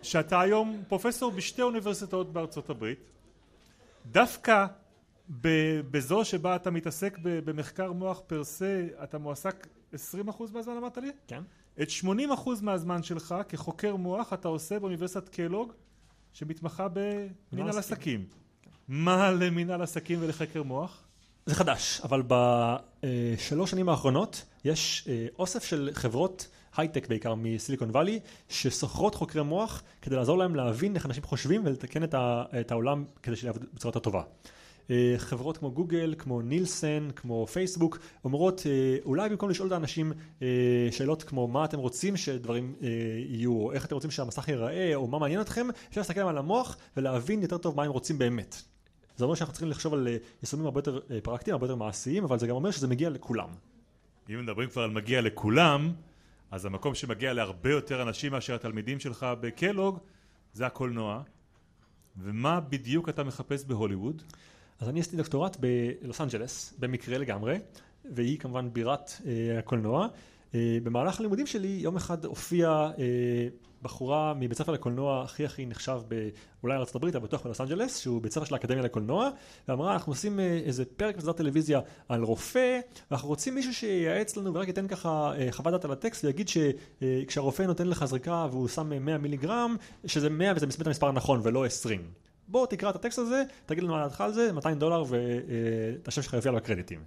שאתה 0.01 0.41
היום 0.41 0.83
פרופסור 0.87 1.31
בשתי 1.31 1.61
אוניברסיטאות 1.61 2.33
בארצות 2.33 2.69
הברית, 2.69 2.99
דווקא 4.05 4.65
בזו 5.91 6.25
שבה 6.25 6.55
אתה 6.55 6.71
מתעסק 6.71 7.17
במחקר 7.23 7.91
מוח 7.91 8.21
פר 8.27 8.43
סה, 8.43 8.87
אתה 9.03 9.17
מועסק 9.17 9.67
20% 9.93 9.97
מהזמן 10.53 10.77
אמרת 10.77 10.97
לי? 10.97 11.11
כן. 11.27 11.41
את 11.81 11.87
80% 12.03 12.05
מהזמן 12.61 13.03
שלך 13.03 13.35
כחוקר 13.49 13.95
מוח 13.95 14.33
אתה 14.33 14.47
עושה 14.47 14.79
באוניברסיטת 14.79 15.29
קלוג 15.29 15.73
שמתמחה 16.33 16.87
במנהל 17.51 17.77
עסקים. 17.77 18.25
מה 18.87 19.31
למנהל 19.31 19.81
עסקים 19.81 20.19
ולחקר 20.21 20.63
מוח? 20.63 21.03
זה 21.45 21.55
חדש, 21.55 22.01
אבל 22.03 22.23
בשלוש 22.27 23.71
שנים 23.71 23.89
האחרונות 23.89 24.45
יש 24.65 25.05
אה, 25.09 25.27
אוסף 25.39 25.63
של 25.63 25.89
חברות 25.93 26.47
הייטק 26.77 27.07
בעיקר 27.07 27.35
מסיליקון 27.35 27.89
וואלי, 27.89 28.19
ששוכרות 28.49 29.15
חוקרי 29.15 29.43
מוח 29.43 29.83
כדי 30.01 30.15
לעזור 30.15 30.37
להם 30.37 30.55
להבין 30.55 30.95
איך 30.95 31.05
אנשים 31.05 31.23
חושבים 31.23 31.65
ולתקן 31.65 32.03
את 32.59 32.71
העולם 32.71 33.05
כדי 33.23 33.35
שיעבוד 33.35 33.65
בצורה 33.73 33.89
יותר 33.89 33.99
טובה. 33.99 34.23
אה, 34.91 35.13
חברות 35.17 35.57
כמו 35.57 35.71
גוגל, 35.71 36.15
כמו 36.17 36.41
נילסן, 36.41 37.09
כמו 37.15 37.47
פייסבוק, 37.47 37.97
אומרות 38.23 38.61
אה, 38.65 38.97
אולי 39.05 39.29
במקום 39.29 39.49
לשאול 39.49 39.67
את 39.67 39.71
האנשים 39.73 40.13
אה, 40.41 40.47
שאלות 40.91 41.23
כמו 41.23 41.47
מה 41.47 41.65
אתם 41.65 41.79
רוצים 41.79 42.17
שדברים 42.17 42.75
יהיו, 43.29 43.53
או 43.53 43.71
איך 43.71 43.85
אתם 43.85 43.95
רוצים 43.95 44.11
שהמסך 44.11 44.47
ייראה, 44.47 44.95
או 44.95 45.07
מה 45.07 45.19
מעניין 45.19 45.41
אתכם, 45.41 45.67
אפשר 45.89 46.01
להסתכל 46.01 46.21
על 46.21 46.37
המוח 46.37 46.77
ולהבין 46.97 47.41
יותר 47.41 47.57
טוב 47.57 47.75
מה 47.75 47.83
הם 47.83 47.91
רוצים 47.91 48.17
באמת. 48.17 48.61
זה 49.17 49.23
אומר 49.23 49.35
שאנחנו 49.35 49.53
צריכים 49.53 49.69
לחשוב 49.69 49.93
על 49.93 50.07
יישומים 50.43 50.65
הרבה 50.65 50.79
יותר 50.79 50.99
פרקטיים, 51.23 51.53
הרבה 51.53 51.65
יותר 51.65 51.75
מעשיים, 51.75 52.23
אבל 52.23 52.39
זה 52.39 52.47
גם 52.47 52.55
אומר 52.55 52.71
שזה 52.71 52.87
מגיע 52.87 53.09
לכולם. 53.09 53.49
אם 54.29 54.43
מדברים 54.43 54.69
כבר 54.69 54.81
על 54.81 54.89
מגיע 54.89 55.21
לכולם, 55.21 55.93
אז 56.51 56.65
המקום 56.65 56.95
שמגיע 56.95 57.33
להרבה 57.33 57.71
יותר 57.71 58.01
אנשים 58.01 58.31
מאשר 58.31 58.55
התלמידים 58.55 58.99
שלך 58.99 59.25
בקולג', 59.41 59.99
זה 60.53 60.65
הקולנוע. 60.65 61.21
ומה 62.17 62.59
בדיוק 62.59 63.09
אתה 63.09 63.23
מחפש 63.23 63.65
בהוליווד? 63.65 64.23
אז 64.81 64.89
אני 64.89 64.99
עשיתי 64.99 65.17
דוקטורט 65.17 65.57
בלוס 65.59 66.21
אנג'לס, 66.21 66.73
במקרה 66.79 67.17
לגמרי, 67.17 67.59
והיא 68.05 68.39
כמובן 68.39 68.73
בירת 68.73 69.11
אה, 69.25 69.59
הקולנוע. 69.59 70.07
אה, 70.55 70.77
במהלך 70.83 71.19
הלימודים 71.19 71.47
שלי 71.47 71.67
יום 71.67 71.95
אחד 71.95 72.25
הופיעה 72.25 72.91
אה, 72.99 73.47
בחורה 73.81 74.33
מבית 74.33 74.57
ספר 74.57 74.71
לקולנוע 74.71 75.23
הכי 75.23 75.45
הכי 75.45 75.65
נחשב 75.65 76.01
באולי 76.61 76.75
ארצות 76.75 76.95
הברית, 76.95 77.15
אבל 77.15 77.25
בטוח 77.25 77.41
בלוס 77.43 77.61
אנג'לס, 77.61 77.97
שהוא 77.97 78.21
בית 78.21 78.31
ספר 78.31 78.45
של 78.45 78.53
האקדמיה 78.53 78.83
לקולנוע, 78.83 79.29
ואמרה 79.67 79.93
אנחנו 79.93 80.11
עושים 80.11 80.39
אה, 80.39 80.61
איזה 80.65 80.85
פרק 80.85 81.17
בסדרת 81.17 81.37
טלוויזיה 81.37 81.79
על 82.09 82.23
רופא, 82.23 82.79
ואנחנו 83.11 83.29
רוצים 83.29 83.55
מישהו 83.55 83.73
שייעץ 83.73 84.37
לנו 84.37 84.53
ורק 84.53 84.67
ייתן 84.67 84.87
ככה 84.87 85.33
אה, 85.37 85.47
חוות 85.51 85.71
דעת 85.71 85.85
על 85.85 85.91
הטקסט 85.91 86.25
ויגיד 86.25 86.47
שכשהרופא 86.47 87.63
נותן 87.63 87.87
לך 87.87 88.05
זריקה 88.05 88.47
והוא 88.51 88.67
שם 88.67 89.05
100 89.05 89.17
מיליגרם, 89.17 89.75
שזה 90.05 90.29
100 90.29 90.53
וזה 90.55 90.65
באמת 90.65 90.87
המספר 90.87 91.07
הנכון 91.07 91.39
ולא 91.43 91.65
20. 91.65 92.01
בוא 92.51 92.65
תקרא 92.65 92.89
את 92.89 92.95
הטקסט 92.95 93.19
הזה, 93.19 93.43
תגיד 93.65 93.83
לנו 93.83 93.93
מה 93.93 94.03
דעתך 94.03 94.21
על 94.21 94.33
זה, 94.33 94.51
200 94.51 94.79
דולר 94.79 95.03
ואת 95.07 96.07
השם 96.07 96.21
שלך 96.21 96.33
יופיע 96.33 96.51
בקרדיטים. 96.51 97.03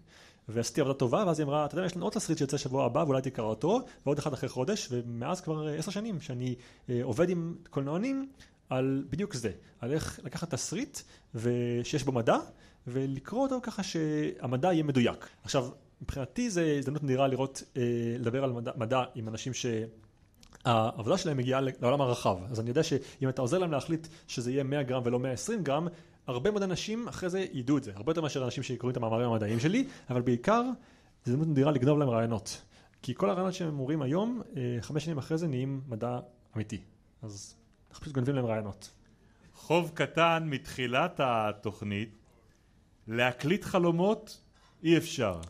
ועשיתי 0.48 0.80
עבודה 0.80 0.98
טובה, 0.98 1.24
ואז 1.26 1.38
היא 1.38 1.44
אמרה, 1.44 1.64
אתה 1.64 1.74
יודע, 1.74 1.86
יש 1.86 1.96
לנו 1.96 2.06
עוד 2.06 2.12
תסריט 2.12 2.38
שיוצא 2.38 2.56
שבוע 2.56 2.86
הבא, 2.86 2.98
ואולי 2.98 3.22
תקרא 3.22 3.44
אותו, 3.44 3.80
ועוד 4.06 4.18
אחד 4.18 4.32
אחרי 4.32 4.48
חודש, 4.48 4.88
ומאז 4.90 5.40
כבר 5.40 5.66
עשר 5.78 5.90
שנים 5.90 6.20
שאני 6.20 6.54
אה, 6.88 7.00
עובד 7.02 7.30
עם 7.30 7.54
קולנוענים 7.70 8.28
על 8.68 9.04
בדיוק 9.10 9.34
זה, 9.34 9.50
על 9.80 9.92
איך 9.92 10.20
לקחת 10.24 10.54
תסריט 10.54 10.98
שיש 11.82 12.04
בו 12.04 12.12
מדע, 12.12 12.36
ולקרוא 12.86 13.42
אותו 13.42 13.60
ככה 13.62 13.82
שהמדע 13.82 14.72
יהיה 14.72 14.82
מדויק. 14.82 15.28
עכשיו, 15.42 15.68
מבחינתי 16.02 16.50
זה 16.50 16.74
הזדמנות 16.78 17.02
נדירה 17.02 17.26
לראות, 17.28 17.62
אה, 17.76 17.82
לדבר 18.18 18.44
על 18.44 18.52
מדע, 18.52 18.72
מדע 18.76 19.04
עם 19.14 19.28
אנשים 19.28 19.54
ש... 19.54 19.66
העבודה 20.64 21.18
שלהם 21.18 21.36
מגיעה 21.36 21.60
לעולם 21.60 22.00
הרחב, 22.00 22.36
אז 22.50 22.60
אני 22.60 22.68
יודע 22.68 22.82
שאם 22.82 23.28
אתה 23.28 23.42
עוזר 23.42 23.58
להם 23.58 23.72
להחליט 23.72 24.06
שזה 24.28 24.52
יהיה 24.52 24.62
100 24.62 24.82
גרם 24.82 25.02
ולא 25.04 25.18
120 25.18 25.62
גרם, 25.62 25.88
הרבה 26.26 26.50
מאוד 26.50 26.62
אנשים 26.62 27.08
אחרי 27.08 27.30
זה 27.30 27.46
ידעו 27.52 27.78
את 27.78 27.84
זה, 27.84 27.92
הרבה 27.94 28.10
יותר 28.10 28.20
מאשר 28.20 28.44
אנשים 28.44 28.62
שקוראים 28.62 28.92
את 28.92 28.96
המאמרים 28.96 29.28
המדעיים 29.28 29.60
שלי, 29.60 29.86
אבל 30.10 30.20
בעיקר 30.20 30.62
זה 31.24 31.32
הזדמנות 31.32 31.48
נדירה 31.48 31.72
לגנוב 31.72 31.98
להם 31.98 32.08
רעיונות. 32.08 32.62
כי 33.02 33.14
כל 33.14 33.30
הרעיונות 33.30 33.54
שהם 33.54 33.78
אומרים 33.80 34.02
היום, 34.02 34.42
אה, 34.56 34.76
חמש 34.80 35.04
שנים 35.04 35.18
אחרי 35.18 35.38
זה 35.38 35.48
נהיים 35.48 35.80
מדע 35.88 36.18
אמיתי. 36.56 36.80
אז 37.22 37.54
אנחנו 37.88 38.02
פשוט 38.02 38.14
גונבים 38.14 38.34
להם 38.34 38.46
רעיונות. 38.46 38.90
חוב 39.54 39.90
קטן 39.94 40.42
מתחילת 40.46 41.20
התוכנית, 41.24 42.16
להקליט 43.08 43.64
חלומות 43.64 44.40
אי 44.82 44.96
אפשר. 44.96 45.40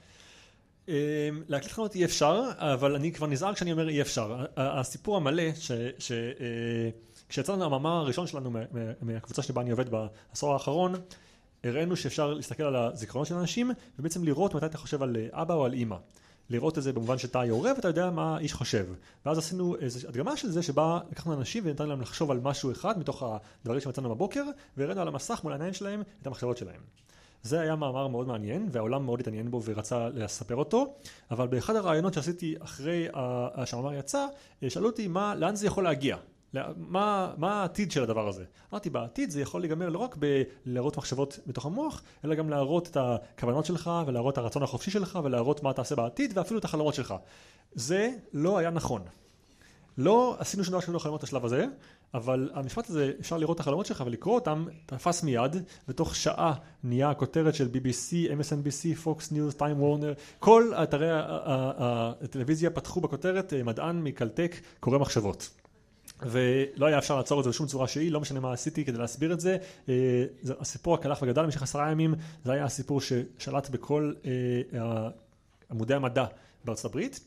אה, 0.88 1.28
להקליט 1.48 1.72
חלומות 1.72 1.94
אי 1.94 2.04
אפשר, 2.04 2.42
אבל 2.56 2.94
אני 2.94 3.12
כבר 3.12 3.26
נזהר 3.26 3.54
כשאני 3.54 3.72
אומר 3.72 3.88
אי 3.88 4.00
אפשר. 4.00 4.44
הסיפור 4.56 5.16
המלא, 5.16 5.42
אה, 5.42 6.90
כשיצא 7.28 7.52
לנו 7.52 7.64
המאמר 7.64 7.90
הראשון 7.90 8.26
שלנו 8.26 8.50
מהקבוצה 9.02 9.42
שבה 9.42 9.62
אני 9.62 9.70
עובד 9.70 9.84
בעשור 9.90 10.52
האחרון, 10.52 10.94
הראינו 11.64 11.96
שאפשר 11.96 12.34
להסתכל 12.34 12.62
על 12.62 12.76
הזיכרונות 12.76 13.28
של 13.28 13.34
אנשים 13.34 13.70
ובעצם 13.98 14.24
לראות 14.24 14.54
מתי 14.54 14.66
אתה 14.66 14.78
חושב 14.78 15.02
על 15.02 15.16
אבא 15.32 15.54
או 15.54 15.64
על 15.64 15.72
אימא. 15.72 15.96
לראות 16.50 16.78
את 16.78 16.82
זה 16.82 16.92
במובן 16.92 17.18
שאתה 17.18 17.40
היורה 17.40 17.72
ואתה 17.76 17.88
יודע 17.88 18.10
מה 18.10 18.36
האיש 18.36 18.52
חושב. 18.52 18.86
ואז 19.26 19.38
עשינו 19.38 19.76
איזו 19.76 20.08
הדגמה 20.08 20.36
של 20.36 20.50
זה 20.50 20.62
שבה 20.62 21.00
לקחנו 21.10 21.34
אנשים 21.34 21.62
ונתנו 21.66 21.86
להם 21.86 22.00
לחשוב 22.00 22.30
על 22.30 22.40
משהו 22.40 22.72
אחד 22.72 22.98
מתוך 22.98 23.22
הדברים 23.22 23.80
שמצאנו 23.80 24.10
בבוקר 24.10 24.44
והראינו 24.76 25.00
על 25.00 25.08
המסך 25.08 25.40
מול 25.42 25.52
העיניים 25.52 25.72
שלהם 25.72 26.02
את 26.22 26.26
המחשבות 26.26 26.56
שלהם. 26.56 26.80
זה 27.44 27.60
היה 27.60 27.76
מאמר 27.76 28.08
מאוד 28.08 28.26
מעניין 28.26 28.68
והעולם 28.70 29.04
מאוד 29.04 29.20
התעניין 29.20 29.50
בו 29.50 29.62
ורצה 29.64 30.08
לספר 30.08 30.56
אותו 30.56 30.94
אבל 31.30 31.46
באחד 31.46 31.76
הראיונות 31.76 32.14
שעשיתי 32.14 32.54
אחרי 32.58 33.08
שהמאמר 33.64 33.94
יצא 33.94 34.26
שאלו 34.68 34.86
אותי 34.86 35.08
מה, 35.08 35.34
לאן 35.34 35.56
זה 35.56 35.66
יכול 35.66 35.84
להגיע 35.84 36.16
מה, 36.76 37.32
מה 37.36 37.60
העתיד 37.60 37.92
של 37.92 38.02
הדבר 38.02 38.28
הזה? 38.28 38.44
אמרתי, 38.72 38.90
בעתיד 38.90 39.30
זה 39.30 39.40
יכול 39.40 39.60
להיגמר 39.60 39.88
לא 39.88 39.98
רק 39.98 40.16
בלהראות 40.16 40.96
מחשבות 40.96 41.38
בתוך 41.46 41.66
המוח, 41.66 42.02
אלא 42.24 42.34
גם 42.34 42.50
להראות 42.50 42.88
את 42.88 42.96
הכוונות 43.00 43.64
שלך, 43.64 43.90
ולהראות 44.06 44.32
את 44.32 44.38
הרצון 44.38 44.62
החופשי 44.62 44.90
שלך, 44.90 45.18
ולהראות 45.24 45.62
מה 45.62 45.72
תעשה 45.72 45.94
בעתיד, 45.94 46.38
ואפילו 46.38 46.60
את 46.60 46.64
החלומות 46.64 46.94
שלך. 46.94 47.14
זה 47.72 48.10
לא 48.32 48.58
היה 48.58 48.70
נכון. 48.70 49.02
לא 49.98 50.36
עשינו 50.38 50.64
שום 50.64 50.72
דבר 50.72 50.80
שלא 50.80 50.98
חלומות 50.98 51.22
בשלב 51.22 51.44
הזה, 51.44 51.66
אבל 52.14 52.50
המשפט 52.54 52.90
הזה, 52.90 53.12
אפשר 53.20 53.38
לראות 53.38 53.54
את 53.54 53.60
החלומות 53.60 53.86
שלך 53.86 54.02
ולקרוא 54.06 54.34
אותם, 54.34 54.64
תפס 54.86 55.22
מיד, 55.22 55.56
ותוך 55.88 56.16
שעה 56.16 56.54
נהיה 56.84 57.14
כותרת 57.14 57.54
של 57.54 57.68
BBC, 57.72 58.30
MSNBC, 58.30 59.04
Fox 59.04 59.32
News, 59.32 59.58
Time 59.58 59.80
Warner, 59.80 60.38
כל 60.38 60.72
אתרי 60.82 61.08
הטלוויזיה 61.10 62.70
פתחו 62.70 63.00
בכותרת 63.00 63.52
מדען 63.64 64.02
מקלטק 64.02 64.60
קורא 64.80 64.98
מחשבות. 64.98 65.50
ולא 66.22 66.86
היה 66.86 66.98
אפשר 66.98 67.16
לעצור 67.16 67.40
את 67.40 67.44
זה 67.44 67.50
בשום 67.50 67.66
צורה 67.66 67.88
שהיא, 67.88 68.12
לא 68.12 68.20
משנה 68.20 68.40
מה 68.40 68.52
עשיתי 68.52 68.84
כדי 68.84 68.98
להסביר 68.98 69.32
את 69.32 69.40
זה. 69.40 69.56
אה, 69.88 70.24
הסיפור 70.60 70.98
הלך 71.04 71.22
וגדל 71.22 71.42
במשך 71.42 71.62
עשרה 71.62 71.90
ימים, 71.90 72.14
זה 72.44 72.52
היה 72.52 72.64
הסיפור 72.64 73.00
ששלט 73.00 73.70
בכל 73.70 74.12
אה, 74.24 75.08
עמודי 75.70 75.94
המדע 75.94 76.24
בארצות 76.64 76.84
הברית. 76.84 77.20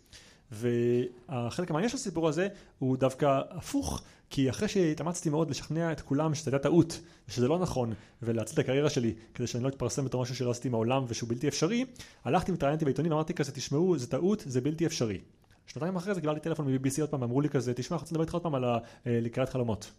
והחלק 0.52 1.70
המעניין 1.70 1.90
של 1.90 1.98
הסיפור 1.98 2.28
הזה 2.28 2.48
הוא 2.80 2.98
דווקא 2.98 3.42
הפוך, 3.50 4.02
כי 4.30 4.50
אחרי 4.50 4.68
שהתאמצתי 4.68 5.30
מאוד 5.30 5.50
לשכנע 5.50 5.92
את 5.92 6.02
כולם 6.02 6.36
שזו 6.36 6.52
הייתה 6.52 6.64
טעות, 6.64 7.00
ושזה 7.30 7.48
לא 7.48 7.60
נכון, 7.60 7.94
ולהציל 8.22 8.54
את 8.54 8.60
הקריירה 8.60 8.90
שלי, 8.90 9.14
כדי 9.34 9.48
שאני 9.48 9.64
לא 9.64 9.70
אתפרסם 9.70 10.06
בתור 10.06 10.22
משהו 10.22 10.36
שלא 10.36 10.52
עשיתי 10.52 10.70
מעולם 10.70 11.06
ושהוא 11.08 11.30
בלתי 11.30 11.48
אפשרי, 11.48 11.86
הלכתי 12.26 12.52
והתראיינתי 12.52 12.86
בעיתונים 12.86 13.12
ואמרתי 13.12 13.34
כזה, 13.34 13.52
תשמעו, 13.52 13.98
זה 13.98 14.08
טעות, 14.08 14.44
זה 14.46 14.62
בלתי 14.62 14.86
אפשרי. 14.86 15.20
שנתיים 15.68 15.96
אחרי 15.96 16.14
זה 16.14 16.22
קיבלתי 16.22 16.40
טלפון 16.40 16.68
מ-BBC 16.68 17.02
עוד 17.02 17.10
פעם, 17.10 17.24
אמרו 17.24 17.42
לי 17.42 17.50
כזה, 17.50 17.74
תשמע, 17.74 17.96
אנחנו 17.96 18.06
רוצים 18.06 18.16
לדבר 18.16 18.24
איתך 18.24 18.34
עוד 18.34 18.44
פעם 18.44 18.56
על 18.56 18.66
אה, 18.66 18.80
לקראת 19.06 19.50
חלומות. 19.50 19.92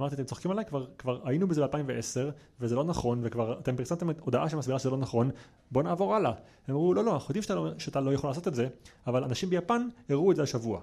אמרתי, 0.00 0.14
אתם 0.14 0.24
צוחקים 0.24 0.50
עליי? 0.50 0.64
כבר, 0.64 0.86
כבר 0.98 1.20
היינו 1.24 1.48
בזה 1.48 1.66
ב-2010, 1.66 2.30
וזה 2.60 2.76
לא 2.76 2.84
נכון, 2.84 3.20
וכבר 3.22 3.58
אתם 3.58 3.76
פרסמתם 3.76 4.08
הודעה 4.20 4.48
שמסבירה 4.48 4.78
שזה 4.78 4.90
לא 4.90 4.96
נכון, 4.96 5.30
בוא 5.70 5.82
נעבור 5.82 6.14
הלאה. 6.14 6.32
הם 6.68 6.74
אמרו, 6.74 6.94
לא, 6.94 7.04
לא, 7.04 7.12
אנחנו 7.12 7.32
יודעים 7.32 7.42
שאתה 7.42 7.54
לא, 7.54 7.70
שאתה 7.78 8.00
לא 8.00 8.14
יכול 8.14 8.30
לעשות 8.30 8.48
את 8.48 8.54
זה, 8.54 8.68
אבל 9.06 9.24
אנשים 9.24 9.50
ביפן 9.50 9.88
הראו 10.08 10.30
את 10.30 10.36
זה 10.36 10.42
השבוע. 10.42 10.80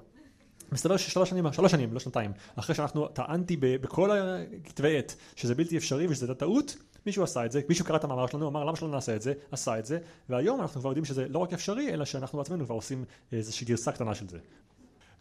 מסתבר 0.72 0.98
ששלוש 0.98 1.30
שנים, 1.30 1.54
שלוש 1.54 1.72
שנים, 1.72 1.94
לא 1.94 2.00
שנתיים, 2.00 2.32
אחרי 2.56 2.76
שאנחנו 2.76 3.08
טענתי 3.08 3.58
בכל 3.58 4.12
הכתבי 4.12 4.98
עת 4.98 5.16
שזה 5.36 5.56
בלתי 5.56 5.78
אפשרי 5.78 6.08
ושזו 6.08 6.34
טעות, 6.34 6.78
מישהו 7.06 7.24
עשה 7.24 7.46
את 7.46 7.52
זה, 7.52 7.62
מישהו 7.70 7.86
קרא 7.86 7.96
את 7.96 8.04
המאמר 8.04 8.28
שלנו, 8.28 8.48
אמר 8.48 8.64
למה 8.64 8.76
שלא 8.76 8.88
נעשה 8.88 9.16
את 9.16 9.22
זה, 9.22 9.34
עשה 9.52 9.80
את 9.80 9.86
זה, 9.86 10.00
והיום 10.30 10.62
אנחנו 10.62 10.82
כבר 10.82 10.90
יודעים 10.90 11.06
שזה 11.06 11.28
לא 11.30 11.40
רק 11.40 11.54
אפשרי, 11.54 11.94
אלא 11.94 12.06
שאנחנו 12.06 12.38
בעצמנו 12.38 12.66
כבר 12.66 12.76
עושים 12.76 13.06
איזושהי 13.32 13.68
גרסה 13.68 13.92
קטנה 13.92 14.16
של 14.16 14.28
זה. 14.28 14.38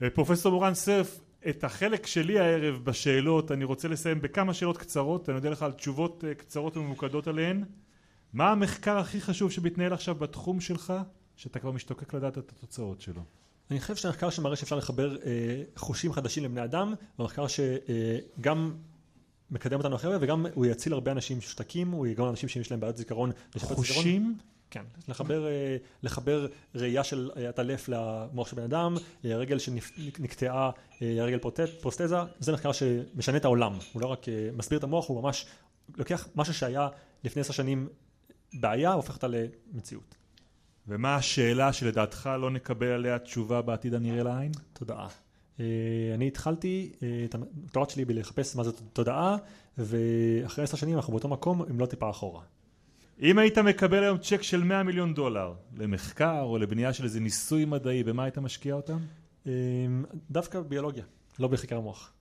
אה, 0.03 0.11
פרופסור 0.11 0.53
מורן 0.53 0.75
סרף, 0.75 1.21
את 1.49 1.65
החלק 1.65 2.07
שלי 2.07 2.39
הערב 2.39 2.81
בשאלות 2.85 3.53
אני 3.53 3.65
רוצה 3.65 3.89
לסיים 3.89 4.21
בכמה 4.21 4.55
שאלות 4.55 4.79
קצרות, 4.79 5.29
אני 5.29 5.37
אודה 5.37 5.51
לך 5.51 5.63
על 5.63 5.73
תשובות 5.73 6.25
אה, 6.27 6.35
קצרות 6.35 6.77
וממוקדות 6.77 7.27
עליהן. 7.27 7.65
מה 8.33 8.51
המחקר 8.51 8.99
הכי 8.99 9.21
חשוב 9.21 9.53
שמתנהל 9.53 9.93
עכשיו 9.93 10.15
בתחום 10.15 10.61
שלך, 10.61 10.93
שאתה 11.37 11.59
כבר 11.59 11.71
משתוקק 11.71 12.15
לדעת 12.15 12.39
את 12.39 12.53
התוצאות 12.53 13.01
שלו? 13.01 13.23
אני 13.71 13.81
חושב 13.81 13.97
שהמחקר 13.97 14.31
שמראה 14.31 14.57
שאפשר 14.57 14.77
לחבר 14.77 15.17
אה, 15.17 15.63
חושים 15.77 16.13
חדשים 16.13 16.45
לבני 16.45 16.65
אדם, 16.65 16.95
הוא 17.17 17.25
מחקר 17.25 17.47
שגם 17.47 18.71
אה, 18.71 18.77
מקדם 19.51 19.79
אותנו 19.79 19.97
אחרי 19.97 20.17
וגם 20.21 20.47
הוא 20.55 20.67
יציל 20.67 20.93
הרבה 20.93 21.13
אנשים 21.13 21.41
ששתקים, 21.41 21.91
הוא 21.91 22.07
יגרום 22.07 22.27
לאנשים 22.27 22.49
שיש 22.49 22.71
להם 22.71 22.81
בעיות 22.81 22.97
זיכרון. 22.97 23.31
חושים? 23.59 24.37
כן, 24.77 24.85
לחבר, 25.09 25.47
אה, 25.47 25.77
לחבר 26.03 26.47
ראייה 26.75 27.05
של 27.05 27.31
הטלף 27.49 27.89
למוח 27.89 28.49
של 28.49 28.57
בן 28.57 28.63
אדם, 28.63 28.95
אה, 29.25 29.35
הרגל 29.35 29.59
שנקטעה, 29.59 30.71
אה, 31.03 31.17
הרגל 31.21 31.39
פרוסטזה, 31.81 32.17
זה 32.39 32.53
מחקר 32.53 32.73
שמשנה 32.73 33.37
את 33.37 33.45
העולם, 33.45 33.73
הוא 33.93 34.03
לא 34.03 34.07
רק 34.07 34.27
מסביר 34.57 34.79
את 34.79 34.85
המוח, 34.85 35.09
הוא 35.09 35.23
ממש 35.23 35.47
לוקח 35.97 36.29
משהו 36.37 36.55
שהיה 36.55 36.89
לפני 37.25 37.41
עשר 37.41 37.53
שנים 37.53 37.89
בעיה, 38.55 38.93
הופך 38.93 39.15
אותה 39.15 39.27
למציאות. 39.73 40.15
ומה 40.89 41.17
השאלה 41.17 41.73
שלדעתך 41.73 42.31
לא 42.41 42.51
נקבל 42.51 42.87
עליה 42.87 43.19
תשובה 43.19 43.63
בעתיד 43.63 43.95
הנראה 43.95 44.23
לעין? 44.23 44.53
תודעה. 44.73 45.09
אני 46.15 46.27
התחלתי 46.27 46.93
את 47.25 47.35
התואר 47.69 47.89
שלי 47.89 48.05
בלחפש 48.05 48.57
מה 48.57 48.65
זאת 48.65 48.81
תודעה, 48.93 49.37
ואחרי 49.79 50.65
עשר 50.65 50.77
שנים 50.77 50.97
אנחנו 50.97 51.13
באותו 51.13 51.29
מקום, 51.29 51.63
אם 51.71 51.81
לא 51.81 51.87
טיפה 51.87 52.11
אחורה. 52.11 52.43
אם 53.23 53.39
היית 53.39 53.59
מקבל 53.59 54.03
היום 54.03 54.19
צ'ק 54.19 54.43
של 54.43 54.65
100 54.65 54.83
מיליון 54.83 55.15
דולר 55.15 55.53
למחקר 55.77 56.41
או 56.41 56.59
לבנייה 56.59 56.93
של 56.93 57.05
איזה 57.05 57.21
ניסוי 57.21 57.65
מדעי, 57.65 58.05
במה 58.05 58.25
היית 58.25 58.39
משקיע 58.39 58.75
אותם? 58.75 58.99
אמ, 59.47 59.51
דווקא 60.31 60.61
ביולוגיה, 60.61 61.05
לא 61.39 61.49
בחקר 61.49 61.77
המוח. 61.77 62.13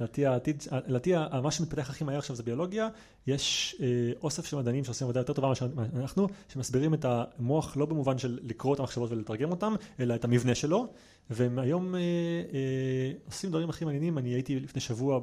לדעתי 0.00 1.12
מה 1.42 1.50
שמתפתח 1.50 1.90
הכי 1.90 2.04
מהר 2.04 2.18
עכשיו 2.18 2.36
זה 2.36 2.42
ביולוגיה, 2.42 2.88
יש 3.26 3.76
אה, 3.80 4.12
אוסף 4.22 4.46
של 4.46 4.56
מדענים 4.56 4.84
שעושים 4.84 5.04
עבודה 5.04 5.20
יותר 5.20 5.32
טובה 5.32 5.48
ממה 5.48 5.54
שאנחנו, 5.54 6.28
שמסבירים 6.48 6.94
את 6.94 7.04
המוח 7.08 7.76
לא 7.76 7.86
במובן 7.86 8.18
של 8.18 8.38
לקרוא 8.42 8.74
את 8.74 8.80
המחשבות 8.80 9.10
ולתרגם 9.10 9.50
אותם, 9.50 9.74
אלא 10.00 10.14
את 10.14 10.24
המבנה 10.24 10.54
שלו, 10.54 10.92
והם 11.30 11.58
היום 11.58 11.94
אה, 11.94 12.00
אה, 12.00 13.12
עושים 13.26 13.50
דברים 13.50 13.70
הכי 13.70 13.84
מעניינים, 13.84 14.18
אני 14.18 14.28
הייתי 14.28 14.60
לפני 14.60 14.80
שבוע. 14.80 15.20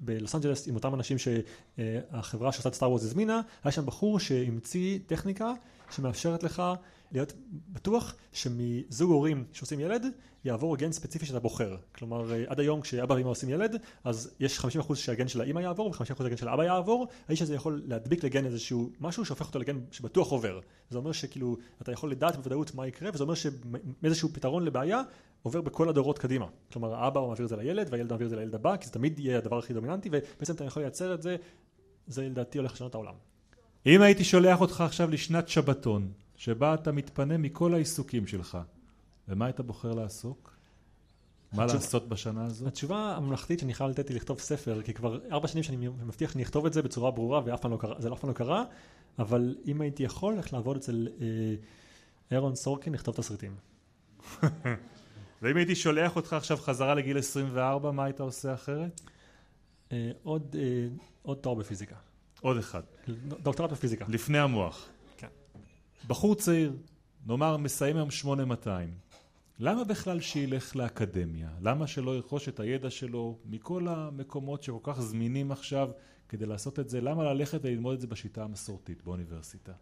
בלוס 0.00 0.34
אנג'לס 0.34 0.68
עם 0.68 0.74
אותם 0.74 0.94
אנשים 0.94 1.16
שהחברה 1.18 2.52
שעושה 2.52 2.68
את 2.68 2.74
סטאר 2.74 2.88
וורז 2.88 3.04
הזמינה, 3.04 3.40
היה 3.64 3.72
שם 3.72 3.86
בחור 3.86 4.20
שהמציא 4.20 4.98
טכניקה 5.06 5.52
שמאפשרת 5.90 6.42
לך 6.42 6.62
להיות 7.12 7.32
בטוח 7.68 8.14
שמזוג 8.32 9.10
הורים 9.10 9.44
שעושים 9.52 9.80
ילד 9.80 10.06
יעבור 10.44 10.76
גן 10.76 10.92
ספציפי 10.92 11.26
שאתה 11.26 11.40
בוחר. 11.40 11.76
כלומר 11.94 12.32
עד 12.46 12.60
היום 12.60 12.80
כשאבא 12.80 13.14
ואמא 13.14 13.28
עושים 13.28 13.48
ילד 13.48 13.76
אז 14.04 14.34
יש 14.40 14.58
50% 14.58 14.94
שהגן 14.94 15.28
של 15.28 15.40
האמא 15.40 15.60
יעבור 15.60 15.86
ו-50% 15.86 16.04
שהגן 16.04 16.36
של 16.36 16.48
האבא 16.48 16.64
יעבור, 16.64 17.06
האיש 17.28 17.42
הזה 17.42 17.54
יכול 17.54 17.82
להדביק 17.86 18.24
לגן 18.24 18.46
איזשהו 18.46 18.90
משהו 19.00 19.24
שהופך 19.24 19.46
אותו 19.46 19.58
לגן 19.58 19.78
שבטוח 19.90 20.30
עובר. 20.30 20.60
זה 20.90 20.98
אומר 20.98 21.12
שכאילו 21.12 21.56
אתה 21.82 21.92
יכול 21.92 22.10
לדעת 22.10 22.36
בוודאות 22.36 22.74
מה 22.74 22.86
יקרה 22.86 23.10
וזה 23.14 23.22
אומר 23.22 23.34
שאיזשהו 23.34 24.28
פתרון 24.28 24.64
לבעיה 24.64 25.02
עובר 25.42 25.60
בכל 25.60 25.88
הדורות 25.88 26.18
קדימה. 26.18 26.46
כלומר 26.72 26.94
האבא 26.94 27.20
מעביר 27.20 27.44
את 27.44 27.48
זה 27.48 27.56
לילד 27.56 27.88
והילד 27.90 28.10
מעביר 28.10 28.26
את 28.26 28.30
זה 28.30 28.36
לילד 28.36 28.54
הבא 28.54 28.76
כי 28.76 28.86
זה 28.86 28.92
תמיד 28.92 29.18
יהיה 29.18 29.38
הדבר 29.38 29.58
הכי 29.58 29.74
דומיננטי 29.74 30.08
ובעצם 30.12 30.54
אתה 30.54 30.64
יכול 30.64 30.82
לייצר 30.82 31.14
את 31.14 31.22
זה, 31.22 31.36
זה 32.06 32.22
לדעתי 32.22 32.58
הולך 32.58 32.72
לשנות 32.72 32.94
העולם. 32.94 33.14
אם 33.86 34.02
הייתי 34.02 34.24
שולח 34.24 34.60
אותך 34.60 34.80
עכשיו 34.80 35.10
לשנת 35.10 35.48
שבתון 35.48 36.12
שבה 36.40 36.74
אתה 36.74 36.92
מתפנה 36.92 37.38
מכל 37.38 37.74
העיסוקים 37.74 38.26
שלך, 38.26 38.58
ומה 39.28 39.46
היית 39.46 39.60
בוחר 39.60 39.92
לעסוק? 39.92 40.56
מה 41.52 41.64
התשוב... 41.64 41.80
לעשות 41.80 42.08
בשנה 42.08 42.44
הזאת? 42.44 42.68
התשובה 42.68 43.16
הממלכתית 43.16 43.58
שאני 43.58 43.74
חייב 43.74 43.90
לתת 43.90 44.08
היא 44.08 44.16
לכתוב 44.16 44.38
ספר, 44.38 44.82
כי 44.82 44.94
כבר 44.94 45.18
ארבע 45.32 45.48
שנים 45.48 45.62
שאני 45.62 45.76
מבטיח 45.76 46.32
שאני 46.32 46.42
אכתוב 46.42 46.66
את 46.66 46.72
זה 46.72 46.82
בצורה 46.82 47.10
ברורה 47.10 47.40
ואף 47.44 47.60
פעם 47.60 47.70
לא 47.70 47.76
קרה, 47.76 48.00
זה 48.00 48.12
אף 48.12 48.20
פעם 48.20 48.30
לא 48.30 48.34
קרה, 48.34 48.64
אבל 49.18 49.56
אם 49.66 49.80
הייתי 49.80 50.02
יכול, 50.02 50.34
איך 50.38 50.52
לעבוד 50.52 50.76
אצל 50.76 51.08
אה, 51.20 51.26
אירון 52.30 52.54
סורקין 52.54 52.92
לכתוב 52.92 53.14
תסריטים. 53.14 53.56
ואם 55.42 55.56
הייתי 55.56 55.74
שולח 55.74 56.16
אותך 56.16 56.32
עכשיו 56.32 56.56
חזרה 56.56 56.94
לגיל 56.94 57.18
24, 57.18 57.90
מה 57.90 58.04
היית 58.04 58.20
עושה 58.20 58.54
אחרת? 58.54 59.00
אה, 59.92 60.10
עוד, 60.22 60.56
אה, 60.58 60.86
עוד 61.22 61.36
תואר 61.36 61.54
בפיזיקה. 61.54 61.96
עוד 62.40 62.56
אחד. 62.56 62.82
דוקטורט 63.42 63.70
בפיזיקה. 63.70 64.04
לפני 64.08 64.38
המוח. 64.38 64.88
בחור 66.06 66.34
צעיר, 66.34 66.76
נאמר 67.26 67.56
מסיים 67.56 67.96
היום 67.96 68.10
8200, 68.10 68.94
למה 69.58 69.84
בכלל 69.84 70.20
שילך 70.20 70.76
לאקדמיה? 70.76 71.50
למה 71.60 71.86
שלא 71.86 72.16
ירכוש 72.16 72.48
את 72.48 72.60
הידע 72.60 72.90
שלו 72.90 73.38
מכל 73.44 73.88
המקומות 73.88 74.62
שכל 74.62 74.78
כך 74.82 75.00
זמינים 75.00 75.52
עכשיו 75.52 75.90
כדי 76.28 76.46
לעשות 76.46 76.78
את 76.78 76.88
זה? 76.88 77.00
למה 77.00 77.24
ללכת 77.24 77.60
וללמוד 77.62 77.94
את 77.94 78.00
זה 78.00 78.06
בשיטה 78.06 78.44
המסורתית 78.44 79.02
באוניברסיטה? 79.02 79.72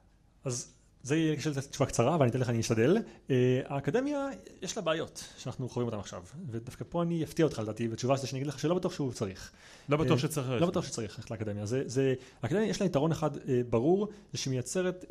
אז 0.45 0.78
זה 1.03 1.17
יהיה 1.17 1.37
תשובה 1.71 1.87
קצרה 1.87 2.17
ואני 2.21 2.31
אתן 2.31 2.39
לך, 2.39 2.49
אני 2.49 2.61
אשתדל. 2.61 2.99
אה, 3.31 3.61
האקדמיה, 3.67 4.29
יש 4.63 4.77
לה 4.77 4.83
בעיות 4.83 5.25
שאנחנו 5.39 5.69
חווים 5.69 5.87
אותן 5.87 5.99
עכשיו, 5.99 6.23
ודווקא 6.51 6.85
פה 6.89 7.03
אני 7.03 7.25
אפתיע 7.25 7.45
אותך 7.45 7.59
לדעתי 7.59 7.89
בתשובה 7.89 8.17
שלי 8.17 8.27
שאני 8.27 8.39
אגיד 8.39 8.47
לך 8.47 8.59
שלא 8.59 8.75
בטוח 8.75 8.93
שהוא 8.93 9.13
צריך. 9.13 9.53
לא 9.89 9.97
בטוח 9.97 10.13
אה, 10.13 10.19
שצריך 10.19 10.51
לא 10.51 10.67
בטוח 10.67 10.85
שצריך 10.85 11.19
ללכת 11.19 11.31
לאקדמיה. 11.31 11.67
זה, 11.67 11.83
זה, 11.87 12.15
האקדמיה 12.43 12.67
יש 12.67 12.81
לה 12.81 12.87
יתרון 12.87 13.13
אחד 13.13 13.37
אה, 13.37 13.61
ברור, 13.71 14.09
זה 14.33 14.39
שהיא 14.39 14.51
מייצרת 14.51 15.05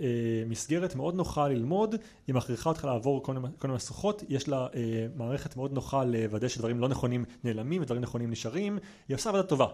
מסגרת 0.48 0.96
מאוד 0.96 1.16
נוחה 1.16 1.48
ללמוד, 1.48 1.96
היא 2.28 2.36
מכריחה 2.36 2.70
אותך 2.70 2.86
לעבור 2.86 3.24
כל 3.24 3.34
מיני 3.34 3.76
משוכות, 3.76 4.24
יש 4.30 4.50
לה 4.50 4.68
מערכת 5.16 5.56
מאוד 5.56 5.74
נוחה 5.74 6.04
לוודא 6.04 6.48
שדברים 6.48 6.80
לא 6.80 6.90
נכונים 6.90 7.26
נעלמים 7.44 7.82
ודברים 7.82 8.02
נכונים 8.02 8.32
נשארים, 8.32 8.80
היא 9.08 9.16
עושה 9.16 9.30
עבודה 9.30 9.44
טובה. 9.44 9.68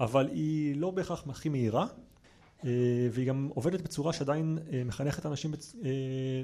אבל 0.00 0.28
היא 0.32 0.76
לא 0.76 0.90
בהכרח 0.90 1.24
הכי 1.28 1.48
מהירה, 1.48 1.86
והיא 3.12 3.28
גם 3.28 3.48
עובדת 3.54 3.80
בצורה 3.80 4.12
שעדיין 4.12 4.58
אה, 4.72 4.82
מחנכת 4.84 5.26
אנשים 5.26 5.54
אה, 5.54 5.90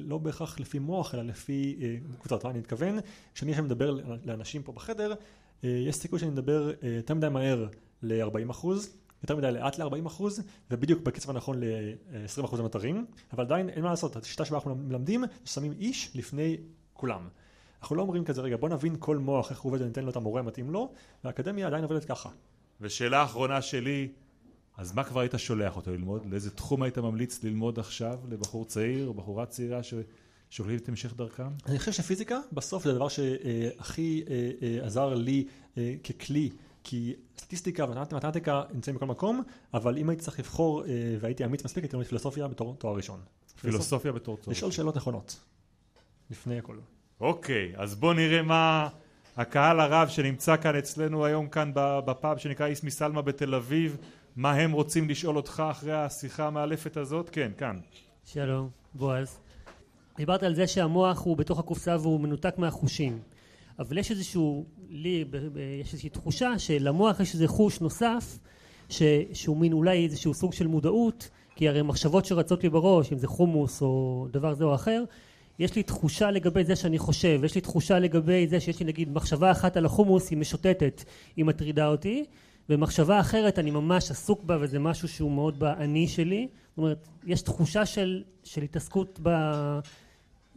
לא 0.01 0.19
בהכרח 0.19 0.61
לפי 0.61 0.79
מוח 0.79 1.15
אלא 1.15 1.23
לפי 1.23 1.77
קבוצות, 2.19 2.45
אני 2.45 2.59
מתכוון. 2.59 2.99
שאני 3.35 3.51
עכשיו 3.51 3.65
מדבר 3.65 3.99
לאנשים 4.25 4.63
פה 4.63 4.73
בחדר 4.73 5.15
יש 5.63 5.97
סיכוי 5.97 6.19
שאני 6.19 6.31
מדבר 6.31 6.73
יותר 6.83 7.15
מדי 7.15 7.29
מהר 7.29 7.67
ל-40 8.03 8.51
אחוז 8.51 8.95
יותר 9.23 9.37
מדי 9.37 9.53
לאט 9.53 9.79
ל-40 9.79 10.07
אחוז 10.07 10.43
ובדיוק 10.71 11.03
בקצב 11.03 11.31
הנכון 11.31 11.61
ל-20 11.61 12.45
אחוז 12.45 12.61
הנותרים 12.61 13.07
אבל 13.33 13.45
עדיין 13.45 13.69
אין 13.69 13.83
מה 13.83 13.91
לעשות, 13.91 14.17
השיטה 14.17 14.45
שבה 14.45 14.57
אנחנו 14.57 14.75
מלמדים 14.75 15.25
שמים 15.45 15.73
איש 15.73 16.11
לפני 16.15 16.57
כולם. 16.93 17.29
אנחנו 17.83 17.97
לא 17.97 18.03
אומרים 18.03 18.25
כזה 18.25 18.43
רגע 18.43 18.57
בוא 18.57 18.69
נבין 18.69 18.97
כל 18.99 19.17
מוח 19.19 19.51
איך 19.51 19.61
הוא 19.61 19.71
עובד 19.73 19.83
וניתן 19.83 20.05
לו 20.05 20.11
את 20.11 20.17
המורה 20.17 20.41
המתאים 20.41 20.71
לו. 20.71 20.93
והאקדמיה 21.25 21.67
עדיין 21.67 21.85
עובדת 21.85 22.05
ככה. 22.05 22.29
ושאלה 22.81 23.25
אחרונה 23.25 23.63
שלי 23.63 24.09
אז 24.79 24.93
מה 24.93 25.05
כבר 25.05 25.21
היית 25.21 25.33
שולח 25.37 25.77
אותו 25.77 25.91
ללמוד? 25.91 26.27
לאיזה 26.31 26.51
תחום 26.51 26.83
היית 26.83 26.99
ממליץ 26.99 27.45
ללמוד 27.45 27.79
עכשיו 27.79 28.19
לבחור 28.31 28.65
צעיר 28.65 29.07
או 29.07 29.15
בחורה 29.15 29.47
צעירה 29.47 29.83
ש... 29.83 29.95
שהולכים 30.51 30.79
את 30.79 30.89
המשך 30.89 31.15
דרכם? 31.17 31.49
אני 31.67 31.79
חושב 31.79 31.93
שפיזיקה 31.93 32.41
בסוף 32.53 32.85
זה 32.85 32.91
הדבר 32.91 33.09
שהכי 33.09 34.25
אה, 34.31 34.51
אה, 34.63 34.87
עזר 34.87 35.15
לי 35.15 35.47
אה, 35.79 35.95
ככלי 36.05 36.51
כי 36.85 37.15
סטטיסטיקה 37.39 37.85
ומתמטיקה 37.85 38.63
נמצאים 38.73 38.97
בכל 38.97 39.07
מקום 39.07 39.43
אבל 39.75 39.99
אם 39.99 40.09
הייתי 40.09 40.23
צריך 40.23 40.39
לבחור 40.39 40.83
והייתי 41.21 41.45
אמיץ 41.45 41.65
מספיק 41.65 41.85
הייתי 41.85 41.97
לומד 41.97 42.07
פילוסופיה 42.07 42.49
בתור 42.49 42.77
תואר 42.79 42.97
ראשון. 42.97 43.21
פילוסופיה 43.61 44.13
בתור 44.13 44.37
תואר 44.37 44.39
ראשון. 44.39 44.53
לשאול 44.53 44.71
שאלות 44.71 44.97
נכונות. 44.97 45.41
לפני 46.31 46.59
הכל. 46.59 46.77
אוקיי 47.21 47.73
אז 47.77 47.95
בוא 47.95 48.15
נראה 48.15 48.43
מה 48.43 48.89
הקהל 49.37 49.81
הרב 49.81 50.09
שנמצא 50.09 50.57
כאן 50.57 50.77
אצלנו 50.77 51.25
היום 51.25 51.49
כאן 51.49 51.71
בפאב 51.75 52.39
שנקרא 52.39 52.67
איסמי 52.67 52.91
סלמה 52.91 53.23
בתל 53.23 53.55
אביב 53.55 53.97
מה 54.39 54.53
הם 54.53 54.73
רוצים 54.73 55.09
לשאול 55.09 55.37
אותך 55.37 55.63
אחרי 55.71 55.93
השיחה 55.93 56.47
המאלפת 56.47 56.97
הזאת? 56.97 57.31
כן, 57.31 57.53
כאן. 57.59 57.77
שלום, 58.25 58.69
בועז. 58.95 59.39
דיברת 60.17 60.43
על 60.43 60.55
זה 60.55 60.67
שהמוח 60.67 61.23
הוא 61.25 61.37
בתוך 61.37 61.59
הקופסה 61.59 61.97
והוא 62.01 62.21
מנותק 62.21 62.55
מהחושים. 62.59 63.19
אבל 63.79 63.99
יש 63.99 64.11
איזשהו, 64.11 64.67
לי 64.91 65.25
יש 65.81 65.93
איזושהי 65.93 66.11
תחושה 66.11 66.59
שלמוח 66.59 67.21
יש 67.21 67.35
איזה 67.35 67.49
חוש 67.49 67.81
נוסף 67.81 68.39
ש, 68.89 69.03
שהוא 69.33 69.57
מין 69.57 69.73
אולי 69.73 70.05
איזשהו 70.05 70.35
סוג 70.35 70.53
של 70.53 70.67
מודעות 70.67 71.31
כי 71.57 71.69
הרי 71.69 71.83
מחשבות 71.83 72.25
שרצות 72.25 72.63
לי 72.63 72.69
בראש 72.69 73.13
אם 73.13 73.19
זה 73.19 73.27
חומוס 73.27 73.83
או 73.83 74.27
דבר 74.31 74.55
זה 74.55 74.65
או 74.65 74.75
אחר 74.75 75.05
יש 75.59 75.77
לי 75.77 75.83
תחושה 75.83 76.31
לגבי 76.31 76.65
זה 76.65 76.77
שאני 76.77 76.99
חושב 76.99 77.41
יש 77.45 77.55
לי 77.55 77.61
תחושה 77.61 77.99
לגבי 77.99 78.47
זה 78.47 78.61
שיש 78.61 78.81
לי 78.81 78.87
נגיד 78.87 79.13
מחשבה 79.13 79.51
אחת 79.51 79.77
על 79.77 79.87
החומוס 79.87 80.31
היא 80.31 80.39
משוטטת 80.39 81.05
היא 81.37 81.45
מטרידה 81.45 81.89
אותי 81.89 82.25
ומחשבה 82.71 83.21
אחרת 83.21 83.59
אני 83.59 83.71
ממש 83.71 84.11
עסוק 84.11 84.45
בה 84.45 84.57
וזה 84.61 84.79
משהו 84.79 85.09
שהוא 85.09 85.33
מאוד 85.33 85.59
באני 85.59 86.09
שלי. 86.09 86.49
זאת 86.69 86.79
אומרת 86.79 87.09
יש 87.27 87.43
תחושה 87.43 87.87
של, 87.87 88.23
של 88.45 88.63
התעסקות 88.63 89.19
ב... 89.23 89.29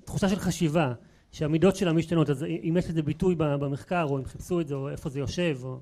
תחושה 0.06 0.30
של 0.30 0.40
חשיבה 0.40 0.94
שהמידות 1.32 1.76
שלה 1.76 1.94
משתנות. 1.94 2.30
אז 2.30 2.44
אם 2.44 2.76
יש 2.80 2.90
לזה 2.90 3.02
ביטוי 3.02 3.36
במחקר 3.38 4.04
או 4.04 4.18
אם 4.18 4.26
חיפשו 4.26 4.62
את 4.62 4.68
זה 4.68 4.76
או 4.76 4.90
איפה 4.90 5.10
זה 5.10 5.20
יושב 5.20 5.58
או. 5.64 5.80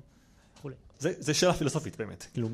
זה, 1.00 1.12
זה 1.18 1.34
שאלה 1.34 1.52
פילוסופית 1.52 1.96
באמת, 1.96 2.26
כאילו 2.32 2.48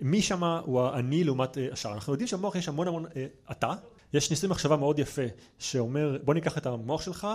מי 0.00 0.22
שמה 0.22 0.60
הוא 0.64 0.80
האני 0.80 1.24
לעומת 1.24 1.58
אה, 1.58 1.68
השאר, 1.72 1.94
אנחנו 1.94 2.12
יודעים 2.12 2.26
שבמוח 2.26 2.56
יש 2.56 2.68
המון 2.68 2.88
המון 2.88 3.06
אה, 3.16 3.26
אתה, 3.50 3.74
יש 4.12 4.30
ניסוי 4.30 4.50
מחשבה 4.50 4.76
מאוד 4.76 4.98
יפה 4.98 5.22
שאומר 5.58 6.18
בוא 6.24 6.34
ניקח 6.34 6.58
את 6.58 6.66
המוח 6.66 7.02
שלך 7.02 7.26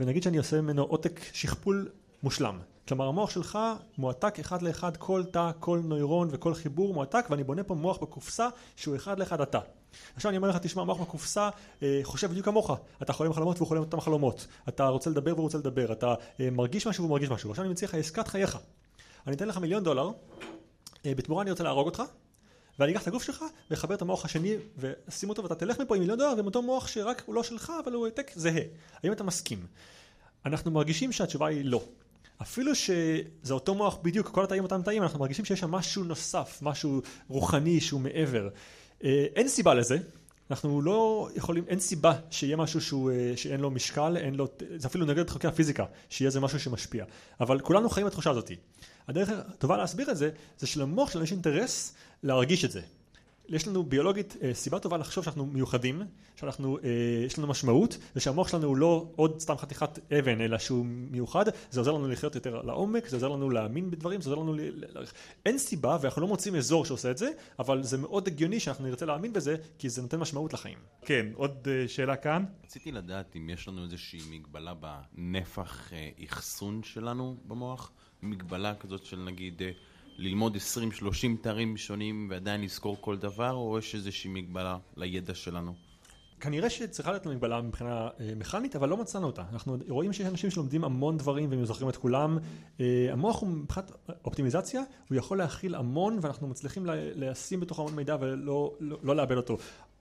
ונגיד 0.00 0.22
שאני 0.22 0.38
עושה 0.38 0.60
ממנו 0.60 0.82
עותק 0.82 1.20
שכפול 1.32 1.88
מושלם. 2.22 2.58
כלומר 2.88 3.06
המוח 3.06 3.30
שלך 3.30 3.58
מועתק 3.98 4.38
אחד 4.38 4.62
לאחד 4.62 4.96
כל 4.96 5.24
תא, 5.30 5.50
כל 5.60 5.80
נוירון 5.84 6.28
וכל 6.30 6.54
חיבור 6.54 6.94
מועתק 6.94 7.26
ואני 7.30 7.44
בונה 7.44 7.62
פה 7.62 7.74
מוח 7.74 7.98
בקופסה 7.98 8.48
שהוא 8.76 8.96
אחד 8.96 9.18
לאחד 9.18 9.40
התא. 9.40 9.58
עכשיו 10.16 10.28
אני 10.28 10.36
אומר 10.36 10.48
לך 10.48 10.56
תשמע 10.56 10.84
מוח 10.84 11.00
בקופסה 11.00 11.48
אה, 11.82 12.00
חושב 12.02 12.30
בדיוק 12.30 12.44
כמוך. 12.44 12.70
אתה 13.02 13.12
חולם 13.12 13.32
חלומות 13.32 13.56
והוא 13.56 13.68
חולם 13.68 13.80
אותם 13.80 14.00
חלומות. 14.00 14.46
אתה 14.68 14.86
רוצה 14.86 15.10
לדבר 15.10 15.32
והוא 15.32 15.42
רוצה 15.42 15.58
לדבר. 15.58 15.92
אתה 15.92 16.14
אה, 16.40 16.50
מרגיש 16.50 16.86
משהו 16.86 17.04
והוא 17.04 17.10
מרגיש 17.10 17.30
משהו. 17.30 17.50
עכשיו 17.50 17.64
אני 17.64 17.72
מציע 17.72 17.88
לך 17.88 17.94
עסקת 17.94 18.28
חייך. 18.28 18.58
אני 19.26 19.36
אתן 19.36 19.48
לך 19.48 19.58
מיליון 19.58 19.84
דולר 19.84 20.10
אה, 21.06 21.14
בתמורה 21.14 21.42
אני 21.42 21.50
רוצה 21.50 21.64
להרוג 21.64 21.86
אותך 21.86 22.02
ואני 22.78 22.92
אקח 22.92 23.02
את 23.02 23.06
הגוף 23.06 23.22
שלך 23.22 23.44
ואחבר 23.70 23.94
את 23.94 24.02
המוח 24.02 24.24
השני 24.24 24.54
ושים 24.78 25.28
אותו 25.28 25.42
ואתה 25.42 25.54
תלך 25.54 25.80
מפה 25.80 25.94
עם 25.94 26.00
מיליון 26.00 26.18
דולר 26.18 26.34
ועם 26.36 26.46
אותו 26.46 26.62
מוח 26.62 26.86
שרק 26.86 27.22
הוא 27.26 27.34
לא 27.34 27.42
שלך 27.42 27.72
אבל 27.84 27.92
הוא 27.92 28.06
העתק 28.06 28.30
זהה. 28.34 28.62
האם 29.02 29.12
אתה 29.12 29.24
מסכים? 29.24 29.66
אנחנו 30.46 30.70
מרגישים 30.70 31.12
שהתשובה 31.12 31.46
היא 31.46 31.64
לא 31.64 31.82
אפילו 32.42 32.74
שזה 32.74 33.54
אותו 33.54 33.74
מוח 33.74 33.98
בדיוק, 34.02 34.28
כל 34.28 34.44
התאים 34.44 34.62
אותם 34.62 34.82
תאים, 34.82 35.02
אנחנו 35.02 35.18
מרגישים 35.18 35.44
שיש 35.44 35.60
שם 35.60 35.70
משהו 35.70 36.04
נוסף, 36.04 36.58
משהו 36.62 37.02
רוחני 37.28 37.80
שהוא 37.80 38.00
מעבר. 38.00 38.48
אה, 39.04 39.26
אין 39.36 39.48
סיבה 39.48 39.74
לזה, 39.74 39.98
אנחנו 40.50 40.82
לא 40.82 41.28
יכולים, 41.34 41.64
אין 41.68 41.80
סיבה 41.80 42.12
שיהיה 42.30 42.56
משהו 42.56 42.80
שהוא, 42.80 43.10
אה, 43.10 43.32
שאין 43.36 43.60
לו 43.60 43.70
משקל, 43.70 44.16
אין 44.16 44.34
לו, 44.34 44.48
זה 44.76 44.88
אפילו 44.88 45.06
נגד 45.06 45.30
חוקי 45.30 45.46
הפיזיקה, 45.46 45.84
שיהיה 46.08 46.30
זה 46.30 46.40
משהו 46.40 46.60
שמשפיע. 46.60 47.04
אבל 47.40 47.60
כולנו 47.60 47.90
חיים 47.90 48.06
בתחושה 48.06 48.30
הזאת. 48.30 48.50
הדרך 49.08 49.28
הטובה 49.28 49.76
להסביר 49.76 50.10
את 50.10 50.16
זה, 50.16 50.30
זה 50.58 50.66
שלמוח 50.66 51.10
שלנו 51.10 51.24
יש 51.24 51.32
אינטרס 51.32 51.94
להרגיש 52.22 52.64
את 52.64 52.70
זה. 52.70 52.80
יש 53.48 53.68
לנו 53.68 53.82
ביולוגית 53.82 54.36
אה, 54.42 54.54
סיבה 54.54 54.78
טובה 54.78 54.96
לחשוב 54.96 55.24
שאנחנו 55.24 55.46
מיוחדים, 55.46 56.02
שאנחנו, 56.36 56.78
אה, 56.78 56.90
יש 57.26 57.38
לנו 57.38 57.46
משמעות, 57.46 57.98
ושהמוח 58.16 58.48
שלנו 58.48 58.66
הוא 58.66 58.76
לא 58.76 59.06
עוד 59.16 59.40
סתם 59.40 59.56
חתיכת 59.56 60.12
אבן, 60.18 60.40
אלא 60.40 60.58
שהוא 60.58 60.86
מיוחד, 60.86 61.44
זה 61.70 61.80
עוזר 61.80 61.92
לנו 61.92 62.08
לחיות 62.08 62.34
יותר 62.34 62.62
לעומק, 62.62 63.08
זה 63.08 63.16
עוזר 63.16 63.28
לנו 63.28 63.50
להאמין 63.50 63.90
בדברים, 63.90 64.20
זה 64.20 64.30
עוזר 64.30 64.42
לנו 64.42 64.54
ל... 64.54 64.60
ל... 64.60 65.04
אין 65.46 65.58
סיבה, 65.58 65.98
ואנחנו 66.00 66.22
לא 66.22 66.28
מוצאים 66.28 66.56
אזור 66.56 66.84
שעושה 66.84 67.10
את 67.10 67.18
זה, 67.18 67.30
אבל 67.58 67.82
זה 67.82 67.98
מאוד 67.98 68.26
הגיוני 68.26 68.60
שאנחנו 68.60 68.86
נרצה 68.86 69.06
להאמין 69.06 69.32
בזה, 69.32 69.56
כי 69.78 69.88
זה 69.88 70.02
נותן 70.02 70.18
משמעות 70.18 70.52
לחיים. 70.52 70.78
כן, 71.02 71.26
עוד 71.34 71.68
אה, 71.70 71.88
שאלה 71.88 72.16
כאן? 72.16 72.44
רציתי 72.64 72.92
לדעת 72.92 73.36
אם 73.36 73.50
יש 73.50 73.68
לנו 73.68 73.84
איזושהי 73.84 74.20
מגבלה 74.30 74.74
בנפח 74.74 75.92
אה, 75.92 76.10
אחסון 76.24 76.82
שלנו 76.82 77.36
במוח, 77.44 77.92
מגבלה 78.22 78.74
כזאת 78.74 79.04
של 79.04 79.18
נגיד... 79.18 79.62
ללמוד 80.18 80.56
20-30 80.56 80.58
תארים 81.40 81.76
שונים 81.76 82.26
ועדיין 82.30 82.62
לזכור 82.62 82.96
כל 83.00 83.16
דבר, 83.16 83.52
או 83.52 83.78
יש 83.78 83.94
איזושהי 83.94 84.30
מגבלה 84.30 84.78
לידע 84.96 85.34
שלנו? 85.34 85.74
כנראה 86.40 86.70
שצריכה 86.70 87.10
להיות 87.10 87.26
מגבלה 87.26 87.60
מבחינה 87.60 88.08
אה, 88.20 88.32
מכנית, 88.36 88.76
אבל 88.76 88.88
לא 88.88 88.96
מצאנו 88.96 89.26
אותה. 89.26 89.42
אנחנו 89.52 89.76
רואים 89.88 90.12
שיש 90.12 90.26
אנשים 90.26 90.50
שלומדים 90.50 90.84
המון 90.84 91.16
דברים 91.16 91.50
והם 91.50 91.64
זוכרים 91.64 91.88
את 91.88 91.96
כולם. 91.96 92.38
אה, 92.80 93.08
המוח 93.12 93.40
הוא 93.40 93.48
מבחינת 93.48 93.92
אופטימיזציה, 94.24 94.82
הוא 95.08 95.16
יכול 95.18 95.38
להכיל 95.38 95.74
המון 95.74 96.18
ואנחנו 96.20 96.48
מצליחים 96.48 96.86
לשים 97.14 97.60
בתוך 97.60 97.78
המון 97.78 97.94
מידע 97.94 98.16
ולא 98.20 98.72
לא, 98.80 98.98
לא 99.02 99.16
לאבד 99.16 99.36
אותו. 99.36 99.56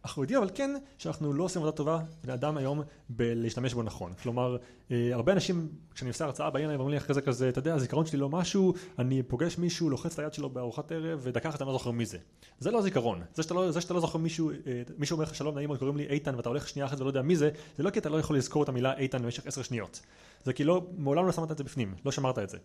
אנחנו 0.05 0.21
יודעים 0.21 0.39
אבל 0.41 0.49
כן 0.55 0.71
שאנחנו 0.97 1.33
לא 1.33 1.43
עושים 1.43 1.61
עבודה 1.61 1.77
טובה 1.77 1.99
בני 2.23 2.33
אדם 2.33 2.57
היום 2.57 2.81
בלהשתמש 3.09 3.73
בו 3.73 3.83
נכון. 3.83 4.13
כלומר, 4.23 4.57
הרבה 4.91 5.31
אנשים, 5.31 5.67
כשאני 5.93 6.09
עושה 6.09 6.25
הרצאה 6.25 6.49
באים 6.49 6.65
אליי 6.65 6.75
ואומרים 6.75 6.91
לי 6.91 6.97
אחרי 6.97 7.13
זה 7.13 7.21
כזה, 7.21 7.49
אתה 7.49 7.59
יודע, 7.59 7.73
הזיכרון 7.73 8.05
שלי 8.05 8.19
לא 8.19 8.29
משהו, 8.29 8.73
אני 8.99 9.23
פוגש 9.23 9.57
מישהו, 9.57 9.89
לוחץ 9.89 10.13
את 10.13 10.19
היד 10.19 10.33
שלו 10.33 10.49
בארוחת 10.49 10.91
ערב, 10.91 11.19
ודקה 11.23 11.49
אחת 11.49 11.61
אני 11.61 11.67
לא 11.67 11.73
זוכר 11.73 11.91
מי 11.91 12.05
זה. 12.05 12.17
זה 12.59 12.71
לא 12.71 12.81
זיכרון. 12.81 13.21
זה 13.33 13.43
שאתה 13.43 13.53
לא, 13.53 13.71
זה 13.71 13.81
שאתה 13.81 13.93
לא 13.93 13.99
זוכר 13.99 14.19
מישהו, 14.19 14.51
אה, 14.51 14.55
מישהו 14.97 15.15
אומר 15.15 15.23
לך 15.23 15.35
שלום 15.35 15.55
נעים, 15.55 15.77
קוראים 15.77 15.97
לי 15.97 16.05
איתן, 16.05 16.35
ואתה 16.35 16.49
הולך 16.49 16.69
שנייה 16.69 16.85
אחת 16.85 17.01
ולא 17.01 17.09
יודע 17.09 17.21
מי 17.21 17.35
זה, 17.35 17.49
זה 17.77 17.83
לא 17.83 17.89
כי 17.89 17.99
אתה 17.99 18.09
לא 18.09 18.19
יכול 18.19 18.37
לזכור 18.37 18.63
את 18.63 18.69
המילה 18.69 18.97
איתן 18.97 19.23
במשך 19.23 19.47
עשר 19.47 19.61
שניות. 19.61 20.01
זה 20.43 20.53
כי 20.53 20.63
לא, 20.63 20.87
מעולם 20.97 21.25
לא 21.25 21.31
שמת 21.31 21.51
את 21.51 21.57
זה 21.57 21.63
בפנים, 21.63 21.95
לא 22.05 22.11
שמרת 22.11 22.39
את 22.39 22.49
זה. 22.49 22.57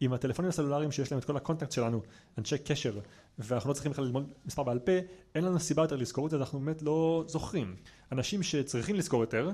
עם 0.00 0.12
הטלפונים 0.12 0.48
הסלולריים 0.48 0.92
שיש 0.92 1.12
להם 1.12 1.18
את 1.18 1.24
כל 1.24 1.36
ה 1.36 1.40
contacts 1.40 1.72
שלנו, 1.72 2.02
אנשי 2.38 2.58
קשר, 2.58 2.98
ואנחנו 3.38 3.68
לא 3.68 3.74
צריכים 3.74 3.92
בכלל 3.92 4.04
ללמוד 4.04 4.32
מספר 4.46 4.62
בעל 4.62 4.78
פה, 4.78 4.92
אין 5.34 5.44
לנו 5.44 5.60
סיבה 5.60 5.82
יותר 5.82 5.96
לזכור 5.96 6.26
את 6.26 6.30
זה, 6.30 6.36
אנחנו 6.36 6.60
באמת 6.60 6.82
לא 6.82 7.24
זוכרים. 7.26 7.76
אנשים 8.12 8.42
שצריכים 8.42 8.96
לזכור 8.96 9.20
יותר, 9.20 9.50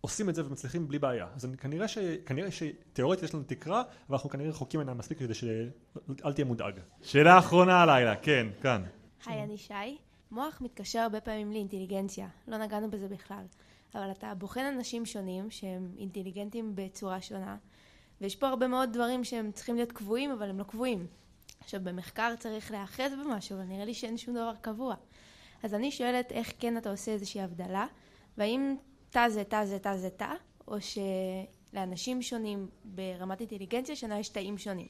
עושים 0.00 0.28
את 0.28 0.34
זה 0.34 0.46
ומצליחים 0.46 0.88
בלי 0.88 0.98
בעיה. 0.98 1.26
אז 1.34 1.48
כנראה, 1.58 1.88
ש... 1.88 1.98
כנראה 2.26 2.48
שתיאורטית 2.50 3.24
יש 3.24 3.34
לנו 3.34 3.42
תקרה, 3.46 3.82
ואנחנו 4.10 4.30
כנראה 4.30 4.50
רחוקים 4.50 4.80
ממנה 4.80 4.94
מספיק 4.94 5.18
כדי 5.18 5.34
שאל 5.34 6.32
תהיה 6.34 6.44
מודאג. 6.44 6.74
שאלה 7.02 7.38
אחרונה 7.38 7.82
הלילה, 7.82 8.16
כן, 8.16 8.46
כאן. 8.60 8.82
היי, 9.26 9.42
אני 9.42 9.58
שי. 9.58 9.98
מוח 10.30 10.60
מתקשר 10.60 10.98
הרבה 10.98 11.20
פעמים 11.20 11.52
לאינטליגנציה, 11.52 12.28
לא 12.48 12.56
נגענו 12.56 12.90
בזה 12.90 13.08
בכלל. 13.08 13.44
אבל 13.94 14.10
אתה 14.10 14.34
בוחן 14.34 14.64
אנשים 14.64 15.06
שונים 15.06 15.50
שהם 15.50 15.92
אינטליגנטים 15.98 16.72
בצורה 16.74 17.20
שונה, 17.20 17.56
ויש 18.20 18.36
פה 18.36 18.48
הרבה 18.48 18.68
מאוד 18.68 18.92
דברים 18.92 19.24
שהם 19.24 19.52
צריכים 19.52 19.76
להיות 19.76 19.92
קבועים, 19.92 20.30
אבל 20.30 20.50
הם 20.50 20.58
לא 20.58 20.64
קבועים. 20.64 21.06
עכשיו, 21.60 21.80
במחקר 21.84 22.34
צריך 22.38 22.70
להיאחז 22.70 23.12
במשהו, 23.12 23.56
אבל 23.56 23.64
נראה 23.64 23.84
לי 23.84 23.94
שאין 23.94 24.16
שום 24.16 24.34
דבר 24.34 24.52
קבוע. 24.60 24.94
אז 25.62 25.74
אני 25.74 25.90
שואלת 25.90 26.32
איך 26.32 26.52
כן 26.58 26.76
אתה 26.76 26.90
עושה 26.90 27.12
איזושהי 27.12 27.40
הבדלה, 27.40 27.86
והאם 28.38 28.76
תא 29.10 29.28
זה 29.28 29.44
תא 29.44 29.64
זה 29.64 29.78
תא 29.78 29.96
זה 29.96 30.10
תא, 30.10 30.32
או 30.68 30.76
שלאנשים 30.80 32.22
שונים 32.22 32.68
ברמת 32.84 33.40
אינטליגנציה 33.40 33.96
שונה 33.96 34.18
יש 34.18 34.28
תאים 34.28 34.58
שונים. 34.58 34.86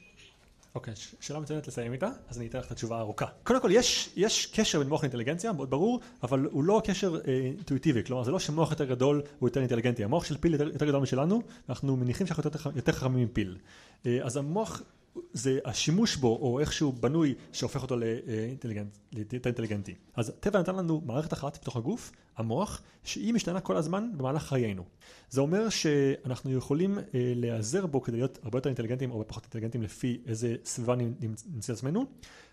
אוקיי, 0.75 0.95
okay, 0.95 1.17
שאלה 1.21 1.41
מצוינת 1.41 1.69
לסיים 1.69 1.93
איתה, 1.93 2.09
אז 2.29 2.39
אני 2.39 2.47
אתן 2.47 2.59
לך 2.59 2.67
את 2.67 2.71
התשובה 2.71 2.97
הארוכה. 2.97 3.27
קודם 3.43 3.61
כל, 3.61 3.71
יש, 3.73 4.11
יש 4.17 4.47
קשר 4.47 4.79
בין 4.79 4.89
מוח 4.89 5.03
לאינטליגנציה, 5.03 5.53
מאוד 5.53 5.71
ברור, 5.71 6.01
אבל 6.23 6.49
הוא 6.51 6.65
לא 6.65 6.83
קשר 6.85 7.15
אה, 7.15 7.33
אינטואיטיבי, 7.33 8.05
כלומר 8.05 8.25
זה 8.25 8.31
לא 8.31 8.39
שמוח 8.39 8.71
יותר 8.71 8.85
גדול 8.85 9.23
הוא 9.39 9.49
יותר 9.49 9.61
אינטליגנטי, 9.61 10.05
המוח 10.05 10.25
של 10.25 10.39
פיל 10.39 10.53
יותר, 10.53 10.69
יותר 10.69 10.87
גדול 10.87 11.03
משלנו, 11.03 11.43
אנחנו 11.69 11.97
מניחים 11.97 12.27
שאנחנו 12.27 12.43
יותר, 12.45 12.71
יותר 12.77 12.93
חכמים 12.93 13.25
מפיל. 13.25 13.59
אה, 14.07 14.19
אז 14.23 14.37
המוח 14.37 14.83
זה 15.33 15.59
השימוש 15.65 16.17
בו 16.17 16.29
או 16.29 16.61
איך 16.61 16.73
שהוא 16.73 16.95
בנוי 16.95 17.35
שהופך 17.53 17.83
אותו 17.83 17.97
ליותר 17.97 19.49
אינטליגנטי. 19.49 19.95
אז 20.15 20.29
הטבע 20.29 20.61
נתן 20.61 20.75
לנו 20.75 21.03
מערכת 21.07 21.33
אחת 21.33 21.59
בתוך 21.63 21.77
הגוף, 21.77 22.13
המוח, 22.37 22.83
שהיא 23.05 23.35
משתנה 23.35 23.61
כל 23.61 23.77
הזמן 23.77 24.11
במהלך 24.17 24.43
חיינו. 24.43 24.85
זה 25.31 25.41
אומר 25.41 25.69
שאנחנו 25.69 26.53
יכולים 26.53 26.99
אה, 26.99 27.33
להיעזר 27.37 27.87
בו 27.87 28.03
כדי 28.03 28.17
להיות 28.17 28.39
הרבה 28.43 28.59
יותר 28.59 28.69
אינטליגנטים 28.69 29.11
או 29.11 29.25
פחות 29.27 29.43
אינטליגנטים 29.45 29.83
לפי 29.83 30.21
איזה 30.27 30.57
סביבה 30.65 30.95
נמצא 30.97 31.73
עצמנו, 31.73 32.05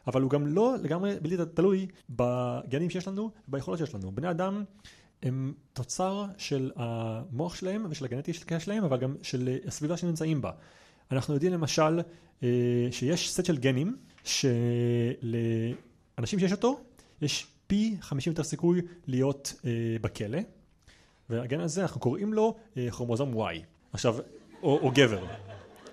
אבל 0.08 0.22
הוא 0.22 0.32
גם 0.32 0.48
לא 0.48 0.76
לגמרי 0.82 1.16
בלתי 1.22 1.36
תלוי 1.54 1.88
בגנים 2.10 2.90
שיש 2.90 3.08
לנו 3.08 3.32
וביכולות 3.48 3.80
שיש 3.80 3.96
לנו. 3.96 4.12
בני 4.12 4.30
אדם 4.30 4.64
הם 5.24 5.54
תוצר 5.74 6.26
של 6.38 6.72
המוח 6.76 7.56
שלהם 7.56 7.86
ושל 7.90 8.06
הגנטיקה 8.06 8.60
שלהם, 8.60 8.84
אבל 8.84 8.98
גם 8.98 9.16
של 9.22 9.58
הסביבה 9.68 9.98
שנמצאים 9.98 10.42
בה. 10.42 10.52
אנחנו 11.12 11.34
יודעים 11.34 11.54
למשל 11.54 12.02
אה, 12.44 12.50
שיש 12.92 13.32
סט 13.32 13.46
של 13.46 13.58
גנים 13.58 13.98
שלאנשים 14.24 14.50
שיש 16.40 16.52
אותו 16.52 16.80
יש 17.22 17.48
פי 17.68 17.98
50 18.02 18.32
יותר 18.32 18.44
סיכוי 18.44 18.82
להיות 19.08 19.54
אה, 19.66 19.72
בכלא. 20.02 20.40
והגן 21.30 21.60
הזה 21.60 21.82
אנחנו 21.82 22.02
קוראים 22.02 22.34
לו 22.34 22.56
אה, 22.78 22.92
כרומוזום 22.92 23.34
Y. 23.34 23.56
עכשיו 23.94 24.16
או, 24.64 24.80
או 24.82 24.92
גבר. 24.92 25.26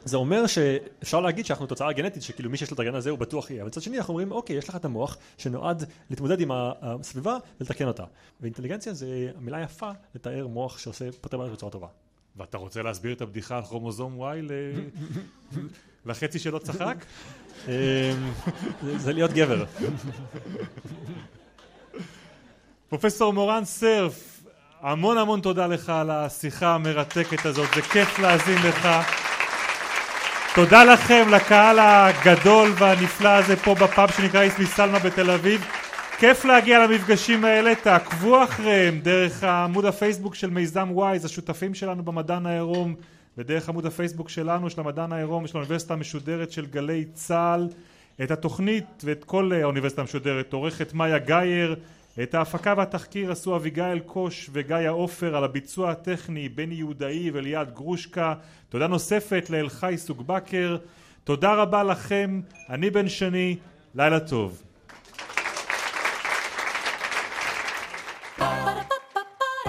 זה 0.04 0.16
אומר 0.16 0.46
שאפשר 0.46 1.20
להגיד 1.20 1.46
שאנחנו 1.46 1.66
תוצאה 1.66 1.92
גנטית 1.92 2.22
שכאילו 2.22 2.50
מי 2.50 2.56
שיש 2.56 2.70
לו 2.70 2.74
את 2.74 2.80
הגן 2.80 2.94
הזה 2.94 3.10
הוא 3.10 3.18
בטוח 3.18 3.50
יהיה. 3.50 3.62
אבל 3.62 3.68
מצד 3.68 3.82
שני 3.82 3.98
אנחנו 3.98 4.12
אומרים 4.12 4.32
אוקיי 4.32 4.56
יש 4.56 4.68
לך 4.68 4.76
את 4.76 4.84
המוח 4.84 5.18
שנועד 5.38 5.84
להתמודד 6.10 6.40
עם 6.40 6.50
הסביבה 6.52 7.36
ולתקן 7.60 7.88
אותה. 7.88 8.04
ואינטליגנציה 8.40 8.94
זה 8.94 9.30
מילה 9.40 9.62
יפה 9.62 9.90
לתאר 10.14 10.46
מוח 10.46 10.78
שעושה 10.78 11.12
פותר 11.20 11.38
בעיות 11.38 11.52
בצורה 11.52 11.72
טובה 11.72 11.88
ואתה 12.36 12.58
רוצה 12.58 12.82
להסביר 12.82 13.12
את 13.12 13.20
הבדיחה 13.20 13.56
על 13.56 13.62
כרומוזום 13.62 14.22
Y 14.22 14.52
לחצי 16.06 16.38
שלא 16.38 16.58
צחק? 16.58 17.04
זה 18.96 19.12
להיות 19.12 19.32
גבר. 19.32 19.64
פרופסור 22.88 23.32
מורן 23.32 23.64
סרף, 23.64 24.40
המון 24.80 25.18
המון 25.18 25.40
תודה 25.40 25.66
לך 25.66 25.88
על 25.88 26.10
השיחה 26.10 26.74
המרתקת 26.74 27.46
הזאת, 27.46 27.68
זה 27.74 27.82
כיף 27.82 28.18
להאזין 28.18 28.58
לך. 28.58 28.88
תודה 30.54 30.84
לכם, 30.84 31.28
לקהל 31.30 31.78
הגדול 31.78 32.72
והנפלא 32.78 33.28
הזה 33.28 33.56
פה 33.56 33.74
בפאב 33.74 34.10
שנקרא 34.10 34.42
איסמי 34.42 34.66
סלמה 34.66 34.98
בתל 34.98 35.30
אביב. 35.30 35.66
כיף 36.26 36.44
להגיע 36.44 36.86
למפגשים 36.86 37.44
האלה, 37.44 37.74
תעקבו 37.74 38.44
אחריהם 38.44 39.00
דרך 39.00 39.44
עמוד 39.44 39.84
הפייסבוק 39.84 40.34
של 40.34 40.50
מיזם 40.50 40.88
וויז, 40.92 41.24
השותפים 41.24 41.74
שלנו 41.74 42.02
במדען 42.02 42.46
העירום, 42.46 42.94
ודרך 43.38 43.68
עמוד 43.68 43.86
הפייסבוק 43.86 44.28
שלנו, 44.28 44.70
של 44.70 44.80
המדען 44.80 45.12
העירום, 45.12 45.46
של 45.46 45.56
האוניברסיטה 45.56 45.94
המשודרת 45.94 46.52
של 46.52 46.66
גלי 46.66 47.04
צה"ל. 47.12 47.68
את 48.22 48.30
התוכנית 48.30 48.84
ואת 49.04 49.24
כל 49.24 49.52
האוניברסיטה 49.52 50.00
המשודרת 50.00 50.52
עורכת 50.52 50.94
מאיה 50.94 51.18
גייר, 51.18 51.76
את 52.22 52.34
ההפקה 52.34 52.74
והתחקיר 52.76 53.32
עשו 53.32 53.56
אביגיל 53.56 53.98
קוש 53.98 54.50
וגיא 54.52 54.88
עופר, 54.88 55.36
על 55.36 55.44
הביצוע 55.44 55.90
הטכני 55.90 56.48
בני 56.48 56.74
יהודאי 56.74 57.30
וליעד 57.34 57.74
גרושקה. 57.74 58.34
תודה 58.68 58.86
נוספת 58.86 59.50
לאלחי 59.50 59.94
סוגבקר. 59.96 60.76
תודה 61.24 61.54
רבה 61.54 61.82
לכם, 61.82 62.40
אני 62.70 62.90
בן 62.90 63.08
שני, 63.08 63.56
לילה 63.94 64.20
טוב. 64.20 64.62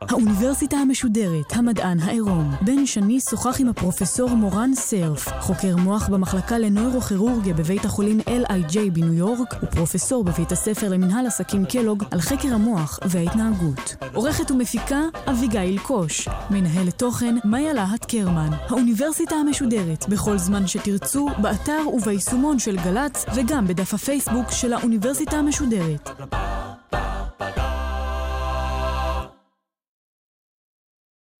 האוניברסיטה 0.00 0.76
המשודרת, 0.76 1.52
המדען 1.52 2.00
העירום. 2.00 2.54
בן 2.62 2.86
שני 2.86 3.20
שוחח 3.20 3.60
עם 3.60 3.68
הפרופסור 3.68 4.30
מורן 4.30 4.70
סרף, 4.74 5.28
חוקר 5.40 5.76
מוח 5.76 6.08
במחלקה 6.08 6.58
לנוירוכירורגיה 6.58 7.54
בבית 7.54 7.84
החולים 7.84 8.20
LIJ 8.20 8.78
בניו 8.92 9.12
יורק, 9.12 9.54
ופרופסור 9.62 10.24
בבית 10.24 10.52
הספר 10.52 10.88
למנהל 10.88 11.26
עסקים 11.26 11.64
קלוג 11.64 12.04
על 12.10 12.20
חקר 12.20 12.54
המוח 12.54 12.98
וההתנהגות. 13.06 13.96
עורכת 14.14 14.50
ומפיקה 14.50 15.00
אביגיל 15.30 15.78
קוש. 15.78 16.28
מנהלת 16.50 16.98
תוכן 16.98 17.34
מאיה 17.44 17.72
להט 17.72 18.04
קרמן. 18.04 18.50
האוניברסיטה 18.68 19.34
המשודרת, 19.34 20.08
בכל 20.08 20.38
זמן 20.38 20.66
שתרצו, 20.66 21.28
באתר 21.42 21.88
וביישומון 21.94 22.58
של 22.58 22.76
גל"צ, 22.76 23.24
וגם 23.34 23.66
בדף 23.66 23.94
הפייסבוק 23.94 24.50
של 24.50 24.72
האוניברסיטה 24.72 25.36
המשודרת. 25.36 26.10